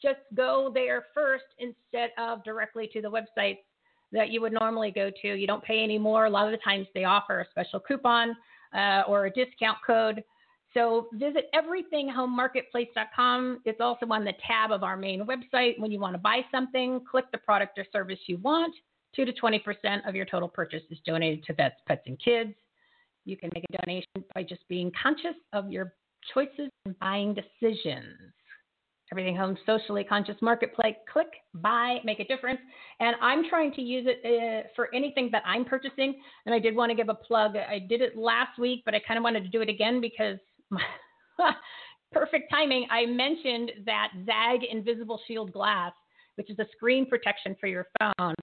[0.00, 3.58] just go there first instead of directly to the websites
[4.12, 5.34] that you would normally go to.
[5.34, 6.24] You don't pay any more.
[6.26, 8.36] A lot of the times they offer a special coupon
[8.74, 10.24] uh, or a discount code.
[10.74, 13.60] So visit everythinghomemarketplace.com.
[13.64, 15.78] It's also on the tab of our main website.
[15.78, 18.74] When you want to buy something, click the product or service you want.
[19.16, 22.52] 2 to 20% of your total purchase is donated to Vets, Pets, and Kids.
[23.24, 25.94] You can make a donation by just being conscious of your
[26.34, 28.34] choices and buying decisions.
[29.10, 30.94] Everything Home Socially Conscious Marketplace.
[31.10, 32.60] Click, buy, make a difference.
[33.00, 36.20] And I'm trying to use it uh, for anything that I'm purchasing.
[36.44, 37.56] And I did want to give a plug.
[37.56, 40.38] I did it last week, but I kind of wanted to do it again because
[42.12, 42.86] perfect timing.
[42.90, 45.92] I mentioned that ZAGG Invisible Shield Glass,
[46.34, 48.34] which is a screen protection for your phone.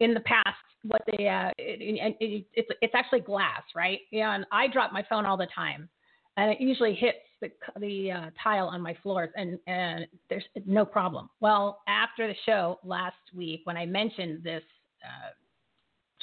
[0.00, 4.00] In the past, what they uh, it, it, it's it's actually glass, right?
[4.10, 5.88] Yeah, and I drop my phone all the time,
[6.36, 10.84] and it usually hits the the uh, tile on my floors, and and there's no
[10.84, 11.28] problem.
[11.40, 14.62] Well, after the show last week, when I mentioned this
[15.04, 15.30] uh,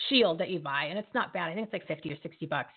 [0.10, 1.50] shield that you buy, and it's not bad.
[1.50, 2.72] I think it's like fifty or sixty bucks.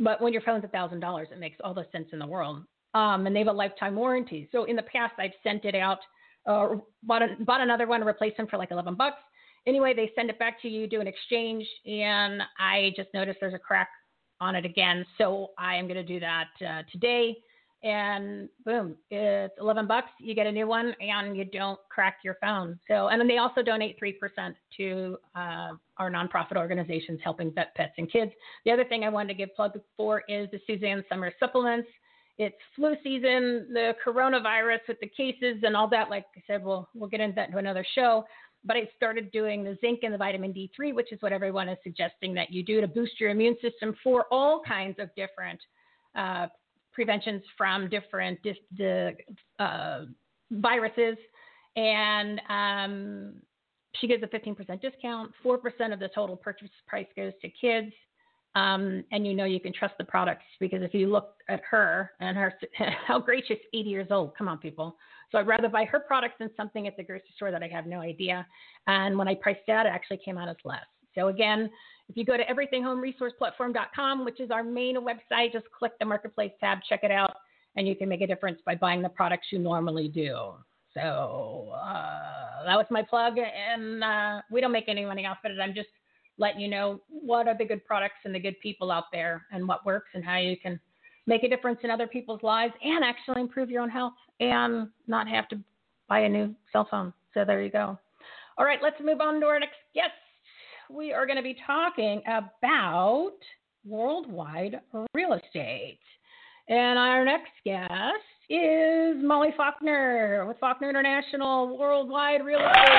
[0.00, 2.64] But when your phone's a thousand dollars, it makes all the sense in the world.
[2.94, 4.48] Um, and they have a lifetime warranty.
[4.52, 5.98] So in the past, I've sent it out,
[6.46, 9.18] uh, bought a, bought another one, replaced them for like eleven bucks.
[9.66, 13.54] Anyway, they send it back to you, do an exchange, and I just noticed there's
[13.54, 13.88] a crack
[14.40, 15.06] on it again.
[15.16, 17.36] So I am going to do that uh, today
[17.84, 20.08] and boom, it's 11 bucks.
[20.18, 22.80] You get a new one and you don't crack your phone.
[22.88, 27.92] So, and then they also donate 3% to uh, our nonprofit organizations helping vet pets
[27.98, 28.32] and kids.
[28.64, 31.88] The other thing I wanted to give plug for is the Suzanne Somers supplements.
[32.38, 36.08] It's flu season, the coronavirus with the cases and all that.
[36.08, 38.24] Like I said, we'll, we'll get into that into another show.
[38.64, 41.76] But I started doing the zinc and the vitamin D3, which is what everyone is
[41.84, 45.60] suggesting that you do to boost your immune system for all kinds of different
[46.16, 46.46] uh,
[46.94, 48.38] preventions from different
[48.76, 49.12] the,
[49.58, 50.04] uh,
[50.50, 51.16] viruses.
[51.76, 53.34] And um,
[53.96, 55.32] she gives a 15% discount.
[55.44, 57.92] 4% of the total purchase price goes to kids.
[58.56, 62.12] Um, and you know you can trust the products because if you look at her
[62.20, 62.54] and her
[63.06, 64.36] how great she's 80 years old.
[64.36, 64.96] Come on, people.
[65.32, 67.86] So I'd rather buy her products than something at the grocery store that I have
[67.86, 68.46] no idea.
[68.86, 70.84] And when I priced out, it actually came out as less.
[71.16, 71.68] So again,
[72.08, 76.78] if you go to everythinghomeresourceplatform.com, which is our main website, just click the marketplace tab,
[76.88, 77.34] check it out,
[77.76, 80.52] and you can make a difference by buying the products you normally do.
[80.92, 85.50] So uh, that was my plug, and uh, we don't make any money off of
[85.50, 85.60] it.
[85.60, 85.88] I'm just
[86.38, 89.66] letting you know what are the good products and the good people out there, and
[89.66, 90.78] what works, and how you can
[91.26, 95.26] make a difference in other people's lives, and actually improve your own health, and not
[95.26, 95.58] have to
[96.08, 97.12] buy a new cell phone.
[97.32, 97.98] So there you go.
[98.56, 100.12] All right, let's move on to our next guest
[100.90, 103.32] we are going to be talking about
[103.86, 104.80] worldwide
[105.14, 105.98] real estate.
[106.68, 107.90] And our next guest
[108.48, 112.98] is Molly Faulkner with Faulkner International Worldwide Real Estate.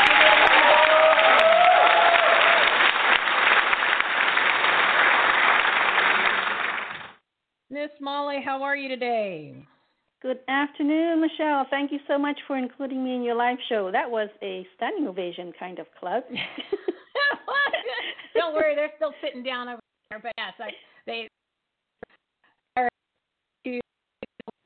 [7.70, 9.66] Miss Molly, how are you today?
[10.22, 11.66] Good afternoon, Michele.
[11.70, 13.92] Thank you so much for including me in your live show.
[13.92, 16.24] That was a standing ovation kind of club.
[18.56, 20.20] Worry, they're still sitting down over there.
[20.22, 20.70] But yes, I,
[21.06, 21.28] they
[22.78, 22.90] are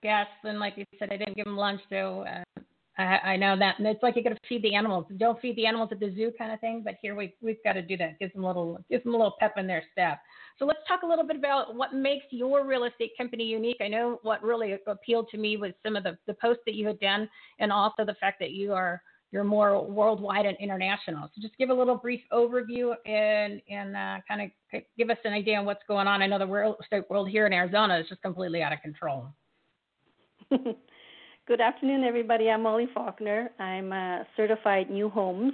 [0.04, 2.62] guests, and like you said, I didn't give them lunch, so uh,
[2.98, 3.80] I, I know that.
[3.80, 5.06] And it's like you got to feed the animals.
[5.18, 6.82] Don't feed the animals at the zoo, kind of thing.
[6.84, 8.20] But here we we've got to do that.
[8.20, 10.20] Give them a little, give them a little pep in their step.
[10.58, 13.78] So let's talk a little bit about what makes your real estate company unique.
[13.82, 16.86] I know what really appealed to me was some of the, the posts that you
[16.88, 21.30] had done, and also the fact that you are you're more worldwide and international.
[21.34, 25.34] So just give a little brief overview and and uh, kind of give us an
[25.34, 26.22] idea on what's going on.
[26.22, 29.28] I know the real estate world here in Arizona is just completely out of control.
[30.50, 32.50] Good afternoon, everybody.
[32.50, 33.50] I'm Molly Faulkner.
[33.60, 35.54] I'm a certified new homes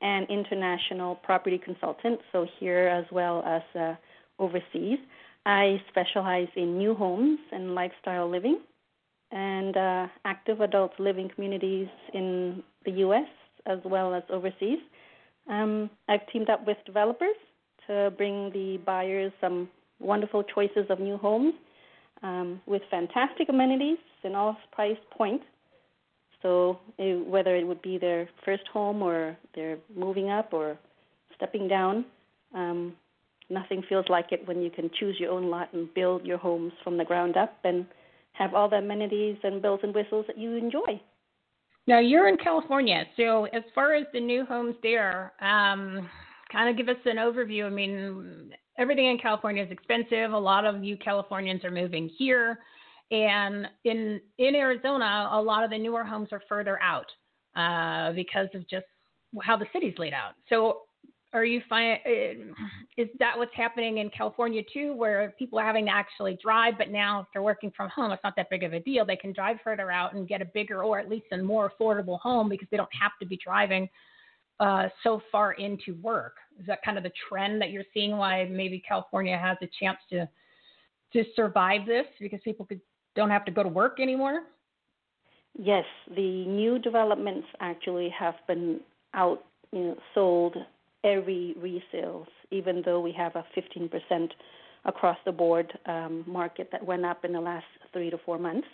[0.00, 3.94] and international property consultant, so here as well as uh,
[4.38, 4.98] overseas.
[5.44, 8.60] I specialize in new homes and lifestyle living
[9.30, 13.28] and uh, active adult living communities in the U.S.
[13.66, 14.78] as well as overseas.
[15.48, 17.36] Um, I've teamed up with developers
[17.86, 19.68] to bring the buyers some
[19.98, 21.54] wonderful choices of new homes
[22.22, 25.44] um, with fantastic amenities in all price points.
[26.42, 30.78] So it, whether it would be their first home or they're moving up or
[31.34, 32.04] stepping down,
[32.54, 32.94] um,
[33.50, 36.72] nothing feels like it when you can choose your own lot and build your homes
[36.84, 37.86] from the ground up and
[38.38, 41.00] have all the amenities and bells and whistles that you enjoy.
[41.86, 46.08] Now you're in California, so as far as the new homes there, um,
[46.52, 47.66] kind of give us an overview.
[47.66, 50.32] I mean, everything in California is expensive.
[50.32, 52.58] A lot of you Californians are moving here,
[53.10, 57.06] and in in Arizona, a lot of the newer homes are further out
[57.56, 58.86] uh, because of just
[59.42, 60.32] how the city's laid out.
[60.48, 60.82] So
[61.32, 61.98] are you find
[62.96, 66.90] is that what's happening in California too, where people are having to actually drive, but
[66.90, 69.04] now if they're working from home, it's not that big of a deal.
[69.04, 72.18] They can drive further out and get a bigger or at least a more affordable
[72.20, 73.88] home because they don't have to be driving
[74.58, 76.36] uh, so far into work.
[76.58, 78.16] Is that kind of the trend that you're seeing?
[78.16, 80.28] Why maybe California has a chance to
[81.14, 82.80] to survive this because people could,
[83.16, 84.42] don't have to go to work anymore?
[85.58, 88.80] Yes, the new developments actually have been
[89.14, 90.56] out, you know, sold
[91.04, 94.30] every resales, even though we have a 15%
[94.84, 98.66] across the board um, market that went up in the last three to four months.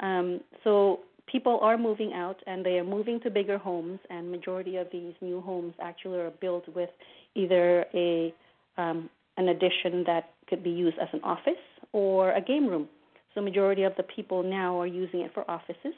[0.00, 4.76] Um, so people are moving out and they are moving to bigger homes, and majority
[4.76, 6.90] of these new homes actually are built with
[7.34, 8.34] either a
[8.76, 11.52] um, an addition that could be used as an office
[11.92, 12.88] or a game room.
[13.34, 15.94] So majority of the people now are using it for offices.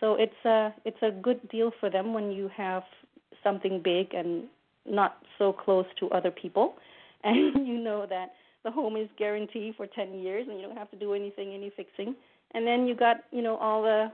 [0.00, 2.82] So it's a it's a good deal for them when you have
[3.42, 4.44] something big and
[4.88, 6.74] not so close to other people,
[7.24, 8.32] and you know that
[8.64, 11.70] the home is guaranteed for 10 years and you don't have to do anything, any
[11.76, 12.16] fixing.
[12.52, 14.10] And then you got you know all the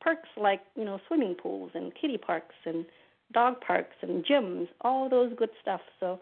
[0.00, 2.84] perks like you know swimming pools and kiddie parks and
[3.32, 5.80] dog parks and gyms, all those good stuff.
[6.00, 6.20] So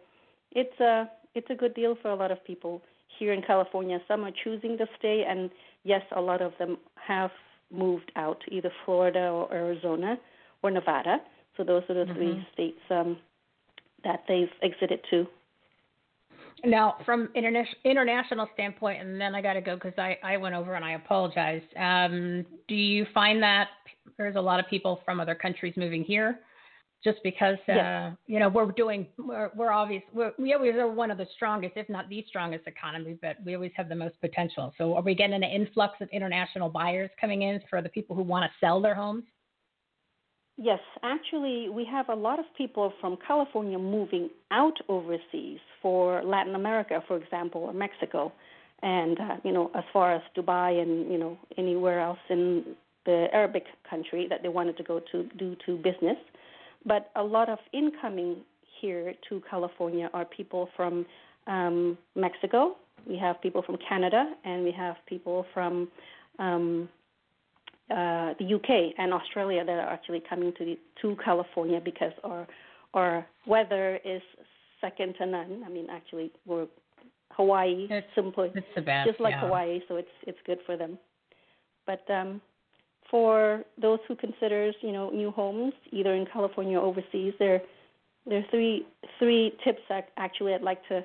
[0.53, 2.83] it's a it's a good deal for a lot of people
[3.19, 3.99] here in California.
[4.09, 5.51] Some are choosing to stay, and
[5.85, 7.31] yes, a lot of them have
[7.71, 10.17] moved out, either Florida or Arizona
[10.63, 11.19] or Nevada.
[11.57, 12.15] So those are the mm-hmm.
[12.15, 13.19] three states um,
[14.07, 15.27] that they've exited to.
[16.65, 20.55] Now, from interna- international standpoint, and then I got to go because I, I went
[20.55, 21.67] over and I apologized.
[21.77, 23.69] Um, do you find that
[24.17, 26.41] there's a lot of people from other countries moving here?
[27.05, 31.11] Just because uh, you know we're doing we're, we're obvious we're, we always are one
[31.11, 34.73] of the strongest, if not the strongest economy, but we always have the most potential.
[34.79, 38.23] So are we getting an influx of international buyers coming in for the people who
[38.23, 39.25] want to sell their homes?
[40.59, 46.55] Yes, actually, we have a lot of people from California moving out overseas for Latin
[46.55, 48.33] America, for example, or Mexico,
[48.83, 52.65] and uh, you know, as far as Dubai and you know anywhere else in
[53.05, 56.17] the Arabic country that they wanted to go to do to business.
[56.87, 58.39] But a lot of incoming
[58.81, 61.05] here to California are people from
[61.47, 62.77] um, Mexico.
[63.07, 65.89] We have people from Canada, and we have people from
[66.39, 66.89] um,
[67.91, 72.47] uh, the UK and Australia that are actually coming to the, to California because our
[72.95, 74.23] our weather is
[74.81, 75.63] second to none.
[75.65, 76.67] I mean, actually, we're
[77.33, 79.41] Hawaii it's, simply it's the best, just like yeah.
[79.41, 80.99] Hawaii, so it's it's good for them.
[81.87, 82.41] But um,
[83.11, 87.61] for those who considers you know new homes either in California or overseas, there
[88.27, 88.87] there are three
[89.19, 91.05] three tips that actually I'd like to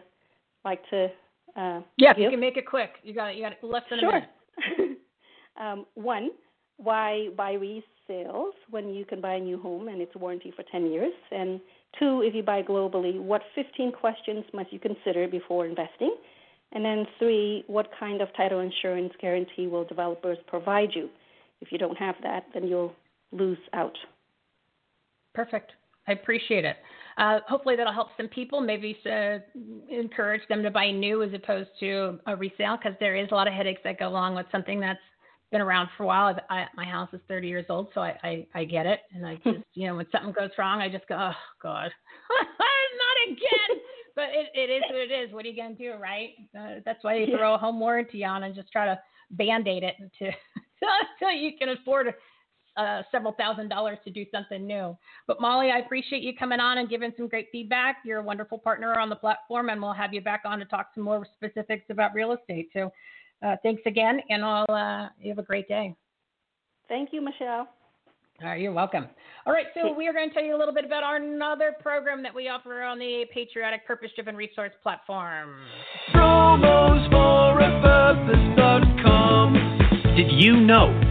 [0.64, 1.06] like to
[1.58, 2.24] uh, yeah, give.
[2.24, 2.92] you can make it quick.
[3.04, 4.10] You got you got less than sure.
[4.10, 4.98] a minute.
[5.60, 6.30] um, one,
[6.82, 10.92] why buy resales when you can buy a new home and it's warranty for 10
[10.92, 11.14] years?
[11.32, 11.60] And
[12.00, 16.16] two, if you buy globally, what 15 questions must you consider before investing?
[16.74, 21.10] And then three, what kind of title insurance guarantee will developers provide you?
[21.60, 22.94] If you don't have that, then you'll
[23.32, 23.98] lose out.
[25.34, 25.72] Perfect.
[26.08, 26.78] I appreciate it.
[27.18, 28.62] Uh, hopefully that'll help some people.
[28.62, 29.38] Maybe uh,
[29.90, 33.48] encourage them to buy new as opposed to a resale because there is a lot
[33.48, 35.00] of headaches that go along with something that's
[35.52, 36.36] been around for a while.
[36.50, 39.02] I, my house is 30 years old, so I, I, I get it.
[39.14, 41.92] And I just, you know, when something goes wrong, I just go, oh, God,
[42.30, 43.82] not again.
[44.16, 45.34] but it, it is what it is.
[45.34, 46.30] What are you going to do, right?
[46.58, 49.00] Uh, that's why you throw a home warranty on and just try to
[49.32, 50.34] band aid it until,
[51.22, 52.14] until you can afford
[52.78, 54.98] uh, several thousand dollars to do something new.
[55.28, 57.98] But Molly, I appreciate you coming on and giving some great feedback.
[58.06, 60.88] You're a wonderful partner on the platform, and we'll have you back on to talk
[60.96, 62.70] some more specifics about real estate.
[62.74, 62.92] So
[63.42, 65.96] uh, thanks again, and I'll, uh, you have a great day.
[66.88, 67.68] Thank you, Michele.
[68.42, 69.08] All right, you're welcome.
[69.46, 71.76] All right, so we are going to tell you a little bit about our another
[71.80, 75.58] program that we offer on the Patriotic Purpose Driven Resource Platform.
[76.14, 79.54] Promos for a purpose.com.
[80.16, 81.11] Did you know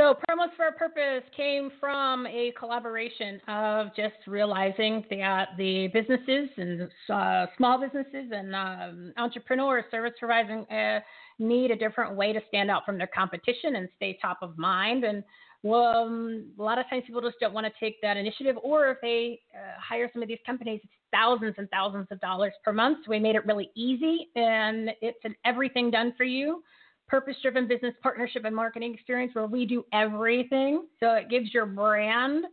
[0.00, 6.48] so, Promos for a Purpose came from a collaboration of just realizing that the businesses
[6.56, 11.00] and uh, small businesses and um, entrepreneurs, service providers uh,
[11.38, 15.04] need a different way to stand out from their competition and stay top of mind.
[15.04, 15.22] And
[15.70, 18.98] um, a lot of times people just don't want to take that initiative, or if
[19.02, 23.00] they uh, hire some of these companies, it's thousands and thousands of dollars per month.
[23.04, 26.62] So we made it really easy, and it's an everything done for you.
[27.10, 30.86] Purpose driven business partnership and marketing experience where we do everything.
[31.00, 32.44] So it gives your brand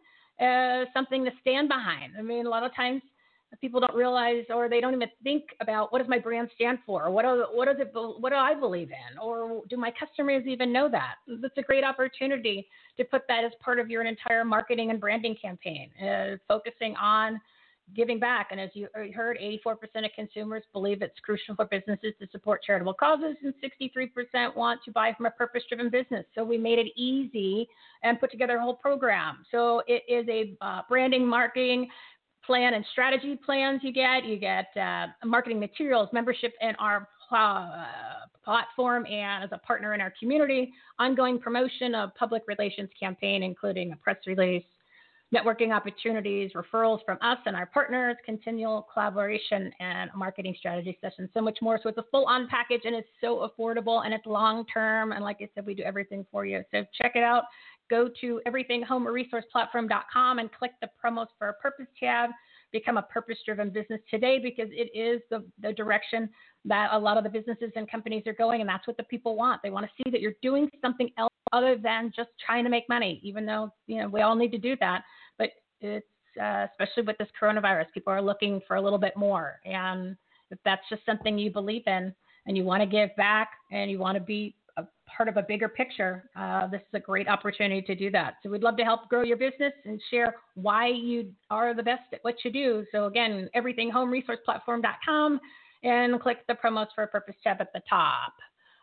[0.42, 2.14] uh, something to stand behind.
[2.18, 3.04] I mean, a lot of times
[3.62, 7.10] people don't realize or they don't even think about what does my brand stand for
[7.10, 10.74] what do, what does it what do I believe in or do my customers even
[10.74, 14.90] know that that's a great opportunity to put that as part of your entire marketing
[14.90, 17.40] and branding campaign uh, focusing on
[17.96, 18.50] giving back.
[18.52, 19.76] And as you heard 84%
[20.06, 24.92] of consumers believe it's crucial for businesses to support charitable causes and 63% want to
[24.92, 26.26] buy from a purpose driven business.
[26.36, 27.68] So we made it easy
[28.04, 29.46] and put together a whole program.
[29.52, 31.88] So it is a uh, branding marketing
[32.46, 34.26] plan and strategy plans you get.
[34.26, 37.86] You get uh, marketing materials, membership in our uh,
[38.44, 43.92] platform, and as a partner in our community, ongoing promotion of public relations campaign, including
[43.92, 44.64] a press release,
[45.36, 51.30] networking opportunities, referrals from us and our partners, continual collaboration, and marketing strategy sessions.
[51.34, 51.80] So much more.
[51.84, 55.12] So it's a full on package and it's so affordable and it's long term.
[55.12, 56.64] And like I said, we do everything for you.
[56.72, 57.44] So check it out
[57.90, 62.32] go to everythinghomeresourceplatform.com and click the promos for a purpose tab.
[62.72, 66.30] Become a purpose driven business today because it is the, the direction
[66.66, 68.62] that a lot of the businesses and companies are going.
[68.62, 69.62] And that's what the people want.
[69.64, 72.88] They want to see that you're doing something else other than just trying to make
[72.90, 75.04] money, even though, you know, we all need to do that.
[75.38, 76.06] But it's,
[76.42, 79.60] uh, especially with this coronavirus, people are looking for a little bit more.
[79.66, 80.18] And
[80.52, 82.14] if that's just something you believe in
[82.46, 84.56] and you want to give back and you want to be
[85.06, 88.36] part of a bigger picture, uh, this is a great opportunity to do that.
[88.44, 92.04] So we'd love to help grow your business and share why you are the best
[92.14, 92.86] at what you do.
[92.92, 95.40] So again, everythinghomeresourceplatform.com
[95.84, 98.34] and click the promos for a purpose tab at the top.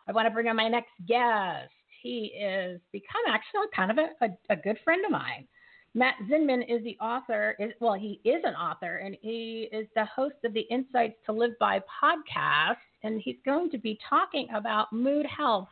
[0.07, 1.71] I want to bring on my next guest.
[2.01, 5.47] He is become actually kind of a, a, a good friend of mine.
[5.95, 10.03] Matt Zinman is the author, is, well, he is an author, and he is the
[10.05, 12.75] host of the Insights to Live By podcast.
[13.03, 15.69] And he's going to be talking about mood health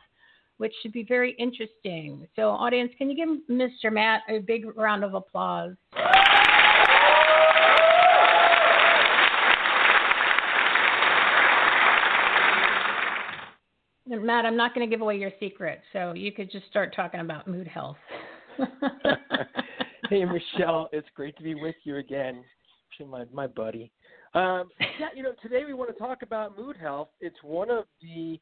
[0.58, 2.26] which should be very interesting.
[2.36, 3.92] So, audience, can you give Mr.
[3.92, 5.74] Matt a big round of applause?
[14.06, 17.20] Matt, I'm not going to give away your secret, so you could just start talking
[17.20, 17.96] about mood health.
[20.10, 22.44] hey, Michele, it's great to be with you again.
[23.08, 23.90] My my buddy.
[24.34, 24.68] Um,
[25.00, 27.08] yeah, you know, today we want to talk about mood health.
[27.20, 28.38] It's one of the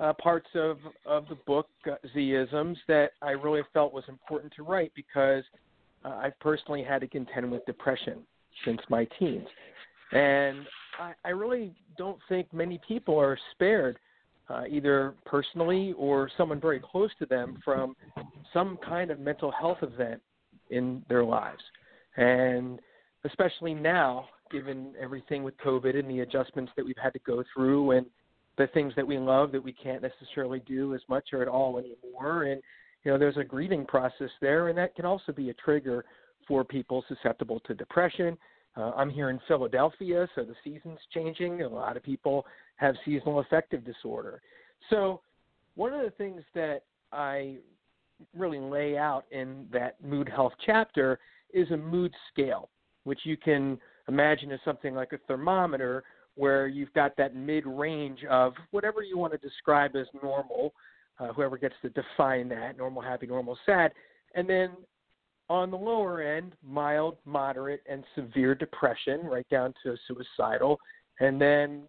[0.00, 4.62] uh, parts of of the book uh, Zisms that I really felt was important to
[4.62, 5.44] write because
[6.04, 8.20] uh, I've personally had to contend with depression
[8.64, 9.46] since my teens,
[10.12, 10.66] and
[10.98, 13.98] I, I really don't think many people are spared,
[14.48, 17.94] uh, either personally or someone very close to them, from
[18.52, 20.20] some kind of mental health event
[20.70, 21.62] in their lives,
[22.16, 22.80] and
[23.24, 27.92] especially now, given everything with COVID and the adjustments that we've had to go through
[27.92, 28.06] and
[28.58, 31.78] the things that we love that we can't necessarily do as much or at all
[31.78, 32.44] anymore.
[32.44, 32.60] And
[33.04, 36.04] you know, there's a grieving process there, and that can also be a trigger
[36.46, 38.36] for people susceptible to depression.
[38.76, 41.62] Uh, I'm here in Philadelphia, so the season's changing.
[41.62, 42.46] A lot of people
[42.76, 44.40] have seasonal affective disorder.
[44.90, 45.20] So,
[45.74, 46.82] one of the things that
[47.12, 47.56] I
[48.36, 51.18] really lay out in that mood health chapter
[51.52, 52.68] is a mood scale,
[53.04, 53.78] which you can
[54.08, 56.04] imagine as something like a thermometer
[56.40, 60.72] where you've got that mid range of whatever you want to describe as normal,
[61.18, 63.92] uh, whoever gets to define that normal, happy, normal, sad.
[64.34, 64.70] And then
[65.50, 70.80] on the lower end, mild, moderate, and severe depression, right down to suicidal.
[71.20, 71.82] And then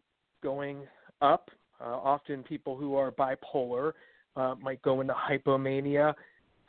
[0.44, 0.80] going
[1.22, 1.50] up,
[1.80, 3.94] uh, often people who are bipolar
[4.36, 6.14] uh, might go into hypomania,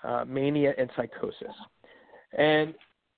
[0.05, 1.57] uh, mania, and psychosis.
[2.39, 2.75] And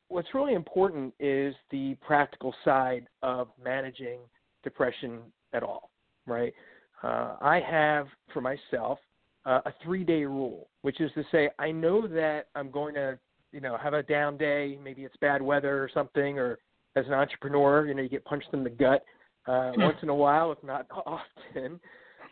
[0.08, 4.20] what's really important is the practical side of managing
[4.64, 5.20] depression
[5.52, 5.90] at all,
[6.26, 6.52] right?
[7.02, 8.98] Uh, I have for myself
[9.46, 13.18] uh, a three day rule, which is to say, I know that I'm going to,
[13.52, 14.78] you know, have a down day.
[14.82, 16.58] Maybe it's bad weather or something, or
[16.96, 19.04] as an entrepreneur, you know, you get punched in the gut
[19.46, 21.78] uh, once in a while, if not often.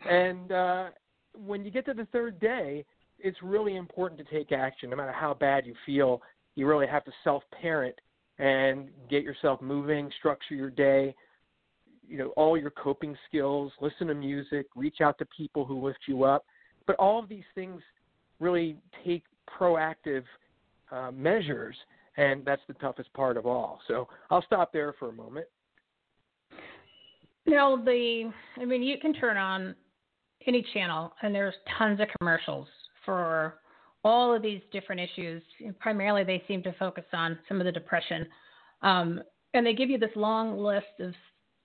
[0.09, 0.89] And uh,
[1.35, 2.85] when you get to the third day,
[3.19, 6.21] it's really important to take action, no matter how bad you feel.
[6.55, 7.95] You really have to self parent
[8.39, 11.15] and get yourself moving, structure your day,
[12.07, 15.99] you know all your coping skills listen to music reach out to people who lift
[16.07, 16.45] you up.
[16.85, 17.81] But all of these things
[18.39, 20.23] really take proactive
[20.91, 21.75] uh, measures
[22.17, 23.79] and that's the toughest part of all.
[23.87, 25.47] So i'll stop there for a moment.
[27.45, 29.75] No the i mean you can turn on
[30.45, 32.67] any channel and there's tons of commercials
[33.05, 33.55] for
[34.03, 35.41] all of these different issues.
[35.79, 38.27] Primarily, they seem to focus on some of the depression,
[38.81, 39.21] um,
[39.53, 41.13] and they give you this long list of,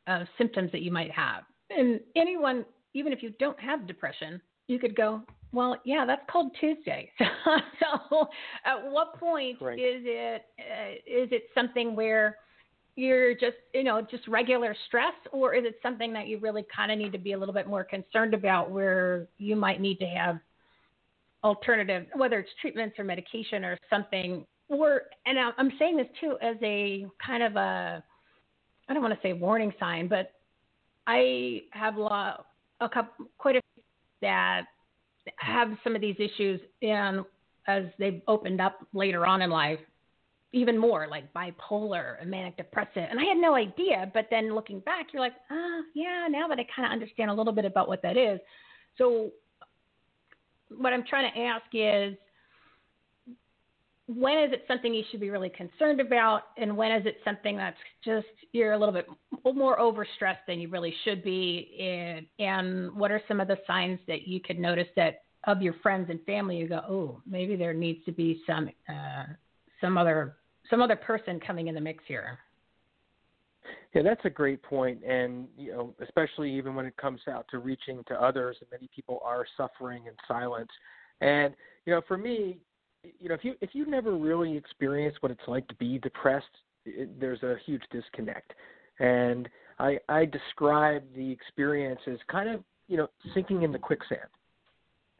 [0.08, 1.44] of symptoms that you might have.
[1.70, 6.50] And anyone, even if you don't have depression, you could go, well, yeah, that's called
[6.60, 7.10] Tuesday.
[7.20, 8.28] so,
[8.64, 9.78] at what point Right.
[9.78, 12.36] is it uh, is it something where
[12.96, 16.92] you're just you know just regular stress, or is it something that you really kind
[16.92, 20.06] of need to be a little bit more concerned about, where you might need to
[20.06, 20.38] have
[21.44, 26.36] alternative, whether it's treatments or medication or something, or and I- I'm saying this too
[26.42, 28.04] as a kind of a
[28.88, 30.32] I don't want to say warning sign, but
[31.06, 32.46] I have a lot,
[32.80, 33.82] a couple, quite a few
[34.22, 34.62] that
[35.36, 37.24] have some of these issues, and
[37.66, 39.78] as they've opened up later on in life,
[40.52, 43.04] even more like bipolar and manic depressive.
[43.10, 46.26] And I had no idea, but then looking back, you're like, ah, yeah.
[46.30, 48.40] Now that I kind of understand a little bit about what that is,
[48.96, 49.30] so
[50.76, 52.16] what I'm trying to ask is
[54.08, 56.44] when is it something you should be really concerned about?
[56.56, 59.06] And when is it something that's just you're a little bit
[59.44, 61.76] more overstressed than you really should be?
[61.78, 65.74] And and what are some of the signs that you could notice that of your
[65.82, 69.24] friends and family you go oh maybe there needs to be some uh,
[69.80, 70.36] some other
[70.68, 72.38] some other person coming in the mix here
[73.94, 77.58] Yeah, that's a great point, and you know, especially even when it comes out to
[77.58, 80.70] reaching to others, and many people are suffering in silence.
[81.20, 81.54] And
[81.86, 82.58] you know, for me,
[83.20, 86.46] you know, if you if you never really experienced what it's like to be depressed,
[86.84, 88.52] it, there's a huge disconnect.
[88.98, 94.28] And I I describe the experience as kind of you know sinking in the quicksand,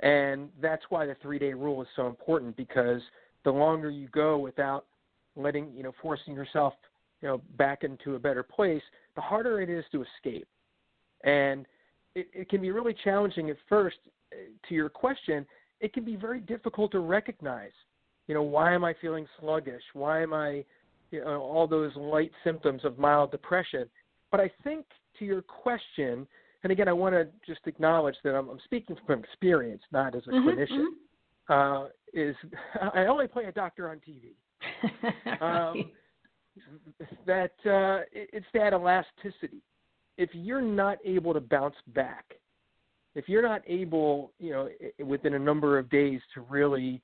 [0.01, 3.01] and that's why the three day rule is so important because
[3.45, 4.87] the longer you go without
[5.37, 6.74] letting you know forcing yourself
[7.22, 8.83] you know back into a better place
[9.14, 10.49] the harder it is to escape
[11.22, 11.66] and
[12.16, 13.99] it, it can be really challenging at first
[14.33, 14.37] Uh,
[14.68, 15.47] to your question
[15.81, 17.72] it can be very difficult to recognize
[18.26, 19.83] you know why am i feeling sluggish?
[19.93, 20.64] Why am i
[21.11, 23.89] you know all those light symptoms of mild depression?
[24.31, 24.85] But i think
[25.18, 26.26] to your question
[26.62, 30.22] and again i want to just acknowledge that i'm, I'm speaking from experience not as
[30.26, 30.87] a Mhm, clinician
[31.49, 32.37] uh, is
[32.95, 34.35] i only play a doctor on tv
[35.41, 35.91] um,
[37.26, 39.62] that uh, it- it's that elasticity.
[40.16, 42.24] If you're not able to bounce back,
[43.19, 44.69] if you're not able, you know,
[45.05, 47.03] within a number of days to really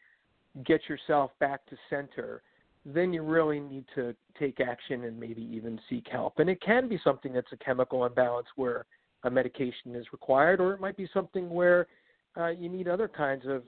[0.64, 2.40] get yourself back to center,
[2.86, 6.38] then you really need to take action and maybe even seek help.
[6.38, 8.86] And it can be something that's a chemical imbalance where
[9.24, 11.88] a medication is required, or it might be something where
[12.36, 13.64] uh, you need other kinds of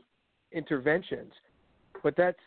[0.53, 1.33] interventions.
[2.05, 2.39] But that's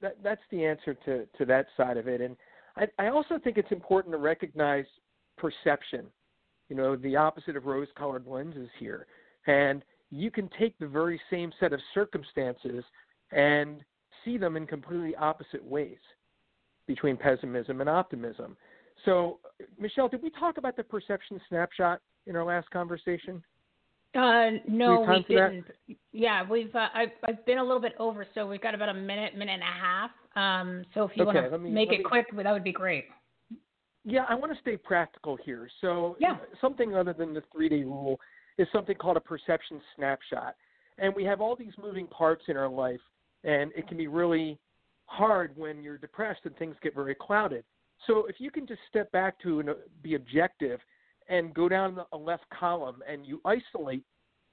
[0.00, 2.20] that, that's the answer to, to that side of it.
[2.20, 2.36] And
[2.76, 4.86] I, I also think it's important to recognize
[5.36, 6.06] perception.
[6.68, 9.06] You know, the opposite of rose colored lenses here.
[9.46, 12.84] And you can take the very same set of circumstances
[13.32, 13.82] and
[14.24, 15.98] see them in completely opposite ways
[16.86, 18.56] between pessimism and optimism.
[19.04, 19.38] So,
[19.78, 23.42] Michele, did we talk about the perception snapshot in our last conversation?
[24.14, 25.66] Uh, no, We we didn't.
[26.12, 26.74] Yeah, we've.
[26.74, 29.52] Uh, I've I've been a little bit over, so we've got about a minute, minute
[29.52, 30.10] and a half.
[30.34, 33.04] Um, so if you Okay, want to make it me- quick, that would be great.
[34.04, 35.68] Yeah, I want to stay practical here.
[35.80, 36.38] So, Yeah.
[36.60, 38.18] something other than the three day rule
[38.60, 40.56] is something called a perception snapshot.
[40.98, 43.00] And we have all these moving parts in our life,
[43.44, 44.58] and it can be really
[45.06, 47.64] hard when you're depressed and things get very clouded.
[48.06, 49.70] So, if you can just step back to and
[50.02, 50.80] be objective
[51.28, 54.04] and go down the a left column and you isolate,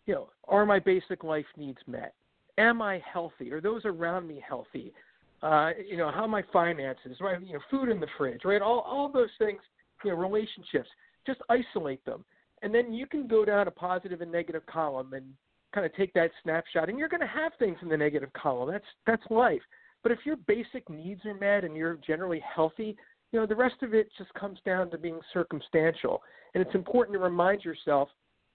[0.05, 2.13] you know, are my basic life needs met?
[2.57, 3.51] Am I healthy?
[3.51, 4.93] Are those around me healthy?
[5.41, 7.41] uh, you know, how my finances, right?
[7.41, 8.61] You know, food in the fridge, right?
[8.61, 9.59] All all those things,
[10.03, 10.89] you know, relationships.
[11.25, 12.23] Just isolate them,
[12.61, 15.25] and then you can go down a positive and negative column and
[15.73, 16.89] kind of take that snapshot.
[16.89, 18.71] And you're going to have things in the negative column.
[18.71, 19.61] That's that's life.
[20.03, 22.95] But if your basic needs are met and you're generally healthy,
[23.31, 26.21] you know, the rest of it just comes down to being circumstantial.
[26.53, 28.09] And it's important to remind yourself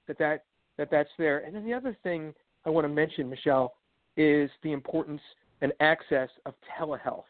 [0.08, 0.44] that that
[0.78, 1.40] that that's there.
[1.40, 2.34] And then the other thing
[2.66, 3.74] I want to mention, Michele,
[4.16, 5.20] is the importance
[5.60, 7.22] and access of telehealth.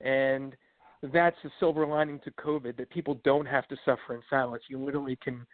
[0.00, 0.54] And
[1.02, 4.62] that's the silver lining to COVID that people don't have to suffer in silence.
[4.68, 5.46] You literally can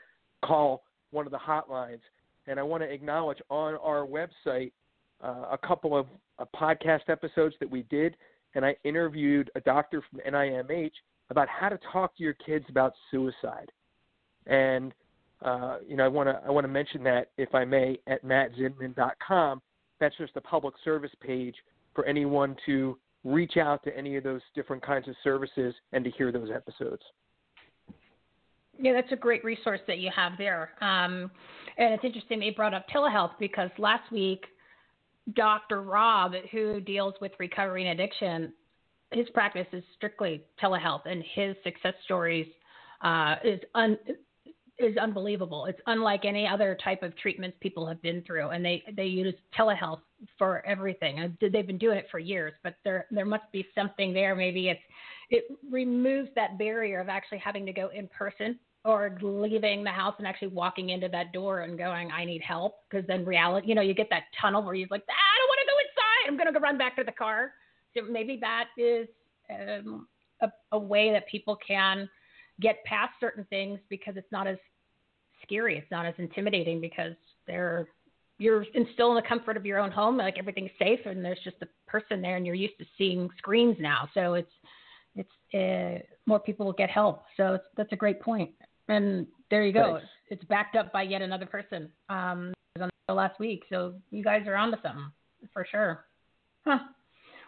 [0.45, 2.01] call one of the hotlines.
[2.47, 4.73] And I want to acknowledge on our website
[5.23, 6.07] uh, a couple of
[6.39, 8.17] uh, podcast episodes that we did,
[8.55, 10.93] and I interviewed a doctor from NIMH
[11.31, 13.71] about how to talk to your kids about suicide.
[14.47, 14.93] And
[15.43, 18.25] uh, you know, I want to I want to mention that if I may at
[18.25, 19.63] mattzinman.com.
[20.01, 21.55] That's just a public service page
[21.95, 26.11] for anyone to reach out to any of those different kinds of services and to
[26.11, 27.03] hear those episodes.
[28.79, 30.73] Yeah, that's a great resource that you have there.
[30.81, 31.31] Um,
[31.79, 34.45] and it's interesting you brought up telehealth because last week
[35.35, 35.83] Dr.
[35.83, 38.53] Rob, who deals with recovery and addiction,
[39.13, 42.47] his practice is strictly telehealth, and his success stories
[43.03, 43.97] uh, is un,
[44.79, 45.67] is unbelievable.
[45.67, 49.35] It's unlike any other type of treatments people have been through, and they they use
[49.57, 50.01] telehealth
[50.39, 51.37] for everything.
[51.41, 54.35] They've been doing it for years, but there there must be something there.
[54.35, 54.81] Maybe it's
[55.31, 60.15] it removes that barrier of actually having to go in person or leaving the house
[60.19, 62.81] and actually walking into that door and going, I need help.
[62.91, 65.49] Because then reality, you know, you get that tunnel where you're like, ah, I don't
[65.49, 66.29] want to go inside.
[66.29, 67.53] I'm going to go run back to the car.
[67.97, 69.09] So maybe that is
[69.51, 70.07] um,
[70.43, 72.09] a, a way that people can
[72.61, 74.57] get past certain things because it's not as
[75.43, 75.77] scary.
[75.79, 77.15] It's not as intimidating because
[77.47, 77.89] they're
[78.39, 81.57] you're still in the comfort of your own home, like everything's safe, and there's just
[81.63, 84.09] a person there, and you're used to seeing screens now.
[84.13, 84.51] So it's
[85.15, 87.25] it's uh, more people will get help.
[87.37, 88.51] So that's a great point.
[88.89, 89.95] And there you go.
[89.95, 90.09] Thanks.
[90.31, 93.63] It's backed up by yet another person um, on the last week.
[93.71, 95.13] So you guys are onto something
[95.53, 96.05] for sure.
[96.65, 96.79] Huh.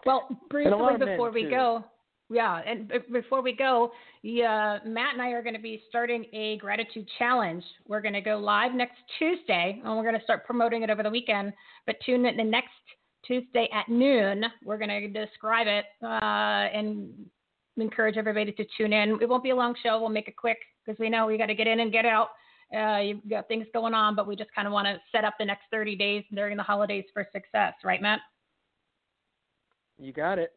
[0.05, 1.51] Well, briefly before we too.
[1.51, 1.85] go,
[2.29, 6.57] yeah, and before we go, yeah, Matt and I are going to be starting a
[6.59, 7.63] gratitude challenge.
[7.87, 11.05] We're going to go live next Tuesday, and we're going to start promoting it over
[11.05, 11.53] the weekend.
[11.87, 12.71] But tune in the next
[13.25, 14.45] Tuesday at noon.
[14.65, 17.11] We're going to describe it uh, and
[17.77, 19.19] encourage everybody to tune in.
[19.21, 20.01] It won't be a long show.
[20.01, 22.31] We'll make it quick because we know we got to get in and get out.
[22.77, 25.35] Uh, you've got things going on, but we just kind of want to set up
[25.39, 28.19] the next 30 days during the holidays for success, right, Matt?
[29.99, 30.51] You got it.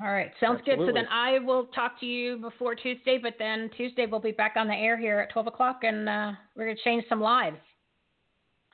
[0.00, 0.86] All right, sounds Absolutely.
[0.86, 0.92] good.
[0.92, 4.54] So then I will talk to you before Tuesday, but then Tuesday we'll be back
[4.56, 7.56] on the air here at 12 o'clock, and uh, we're going to change some lives.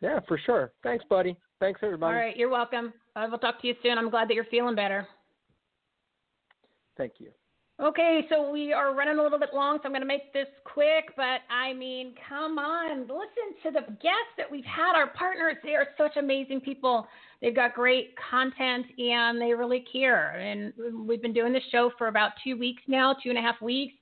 [0.02, 0.72] Yeah, for sure.
[0.82, 1.34] Thanks, buddy.
[1.60, 2.14] Thanks, everybody.
[2.14, 2.92] All right, you're welcome.
[3.16, 3.96] I will talk to you soon.
[3.96, 5.08] I'm glad that you're feeling better.
[6.98, 7.30] Thank you.
[7.82, 10.46] Okay, so we are running a little bit long, so I'm going to make this
[10.62, 11.06] quick.
[11.16, 14.94] But I mean, come on, listen to the guests that we've had.
[14.94, 17.04] Our partners, they are such amazing people.
[17.42, 20.38] They've got great content and they really care.
[20.38, 20.72] And
[21.04, 23.94] we've been doing this show for about two weeks now, two and a half weeks.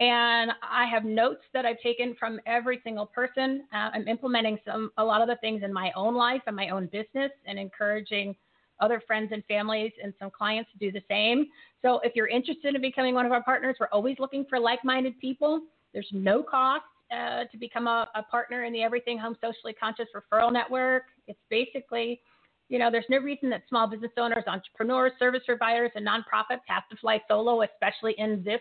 [0.00, 3.64] And I have notes that I've taken from every single person.
[3.74, 6.70] Uh, I'm implementing some a lot of the things in my own life and my
[6.70, 8.36] own business, and encouraging
[8.80, 11.46] other friends and families and some clients to do the same.
[11.82, 15.18] So if you're interested in becoming one of our partners, we're always looking for like-minded
[15.20, 15.60] people.
[15.92, 20.06] There's no cost uh, to become a, a, partner in the Everything Home Socially Conscious
[20.14, 21.04] Referral Network.
[21.26, 22.20] It's basically,
[22.68, 26.86] you know, there's no reason that small business owners, entrepreneurs, service providers, and nonprofits have
[26.90, 28.60] to fly solo, especially in this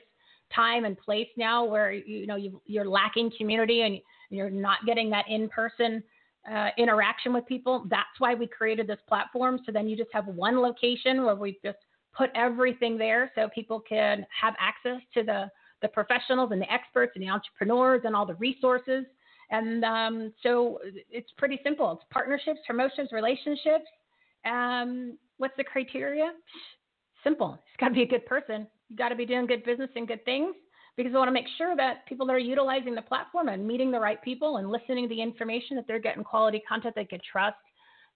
[0.55, 3.99] time and place now where you know you, are lacking community and
[4.30, 6.01] you're not getting that in-person
[6.51, 7.85] uh, interaction with people.
[7.89, 9.59] That's why we created this platform.
[9.65, 11.77] So then you just have one location where we just
[12.15, 15.49] put everything there so people can have access to the,
[15.81, 19.05] the professionals and the experts and the entrepreneurs and all the resources.
[19.49, 20.79] And um, so
[21.09, 21.91] it's pretty simple.
[21.93, 23.85] It's partnerships, promotions, relationships.
[24.45, 26.31] Um, what's the criteria?
[27.23, 27.53] Simple.
[27.53, 28.67] It's got to be a good person.
[28.89, 30.55] You got to be doing good business and good things
[30.97, 33.91] because we want to make sure that people that are utilizing the platform and meeting
[33.91, 37.19] the right people and listening to the information that they're getting quality content they can
[37.31, 37.55] trust.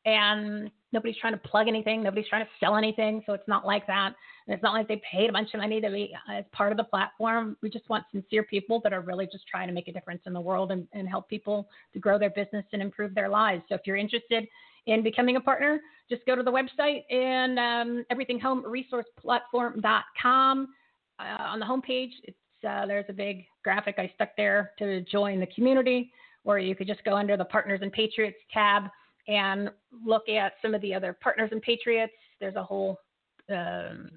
[0.04, 3.86] And nobody's trying to plug anything, nobody's trying to sell anything, so it's not like
[3.86, 4.16] that.
[4.48, 6.78] And it's not like they paid a bunch of money to be as part of
[6.78, 7.56] the platform.
[7.62, 10.34] We just want sincere people that are really just trying to make a difference in
[10.34, 13.62] the world and, and help people to grow their business and improve their lives.
[13.70, 14.48] So if you're interested
[14.88, 15.80] in becoming a partner,
[16.10, 20.68] just go to the website and um, everythinghomeresourceplatform.com.
[21.20, 22.36] Uh, on the homepage, it's
[22.68, 26.12] uh, there's a big graphic I stuck there to join the community,
[26.44, 28.84] or you could just go under the Partners and Patriots tab
[29.28, 29.70] and
[30.06, 32.14] look at some of the other partners and patriots.
[32.40, 33.00] There's a whole
[33.50, 34.10] um,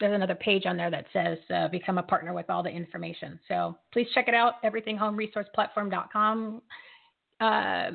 [0.00, 3.38] there's another page on there that says uh, become a partner with all the information.
[3.46, 6.62] So please check it out, everythinghomeresourceplatform.com.
[7.40, 7.90] Uh,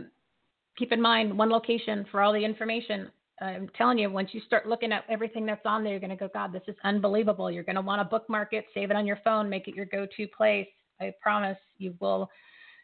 [0.78, 3.10] keep in mind one location for all the information.
[3.40, 6.16] I'm telling you, once you start looking at everything that's on there, you're going to
[6.16, 7.52] go, God, this is unbelievable.
[7.52, 9.86] You're going to want to bookmark it, save it on your phone, make it your
[9.86, 10.68] go-to place.
[11.00, 12.30] I promise you will,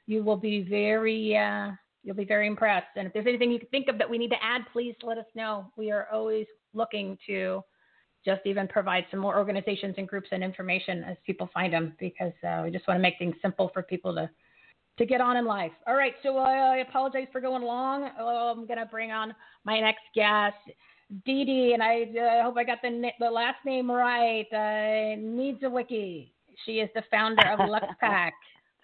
[0.06, 1.72] you will be very, uh,
[2.04, 2.96] you'll be very impressed.
[2.96, 5.18] And if there's anything you can think of that we need to add, please let
[5.18, 5.72] us know.
[5.76, 7.64] We are always looking to
[8.24, 12.32] just even provide some more organizations and groups and information as people find them because
[12.48, 14.30] uh, we just want to make things simple for people to
[14.98, 15.72] to get on in life.
[15.88, 18.10] All right, so I apologize for going long.
[18.20, 19.34] Oh, I'm gonna bring on
[19.64, 20.56] my next guest,
[21.26, 24.48] Dee Dee, and I uh, hope I got the the last name right.
[24.52, 26.30] Uh, Niedzwiecki.
[26.66, 28.32] She is the founder of LuxPack.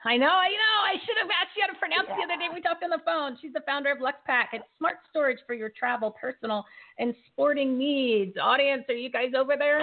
[0.05, 0.75] I know, I know.
[0.85, 2.15] I should have asked you how to pronounce yeah.
[2.15, 2.47] the other day.
[2.53, 3.37] We talked on the phone.
[3.41, 4.45] She's the founder of LuxPack.
[4.53, 6.63] It's smart storage for your travel, personal,
[6.99, 8.37] and sporting needs.
[8.41, 9.79] Audience, are you guys over there?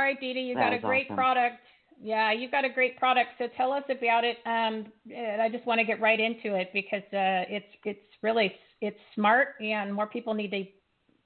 [0.00, 1.16] Right, Dee Dee, you got a great awesome.
[1.16, 1.56] product.
[2.02, 3.30] Yeah, you've got a great product.
[3.38, 4.38] So tell us about it.
[4.46, 8.96] Um, I just want to get right into it because uh, it's it's really it's
[9.14, 10.64] smart, and more people need to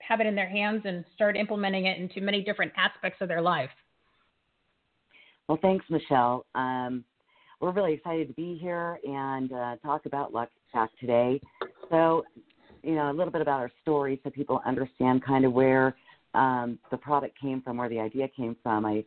[0.00, 3.40] have it in their hands and start implementing it into many different aspects of their
[3.40, 3.70] life.
[5.48, 6.44] Well, thanks, Michele.
[6.54, 7.04] Um,
[7.60, 11.40] we're really excited to be here and uh, talk about Lux Pack today.
[11.90, 12.24] So,
[12.82, 15.94] you know, a little bit about our story so people understand kind of where
[16.34, 18.84] um, the product came from, where the idea came from.
[18.84, 19.04] I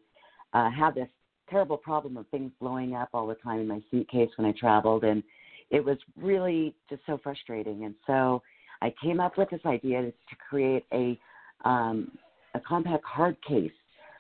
[0.53, 1.09] uh, had this
[1.49, 5.03] terrible problem of things blowing up all the time in my suitcase when I traveled,
[5.03, 5.23] and
[5.69, 7.86] it was really just so frustrating.
[7.86, 8.41] And so
[8.82, 11.19] I came up with this idea to create a
[11.65, 12.11] um,
[12.53, 13.71] a compact hard case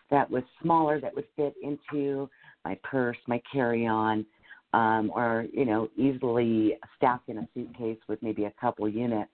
[0.09, 2.29] that was smaller that would fit into
[2.65, 4.25] my purse, my carry-on,
[4.73, 9.31] um, or you know easily stacked in a suitcase with maybe a couple units.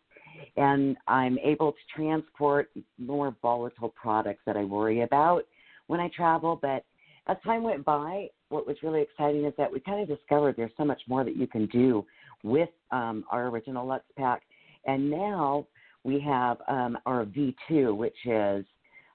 [0.58, 5.44] And I'm able to transport more volatile products that I worry about
[5.88, 6.58] when I travel.
[6.62, 6.86] But
[7.28, 10.72] as time went by, what was really exciting is that we kind of discovered there's
[10.78, 12.06] so much more that you can do
[12.44, 14.44] with um, our original Lux Pack.
[14.86, 15.66] And now
[16.04, 18.66] we have um, our V2, which is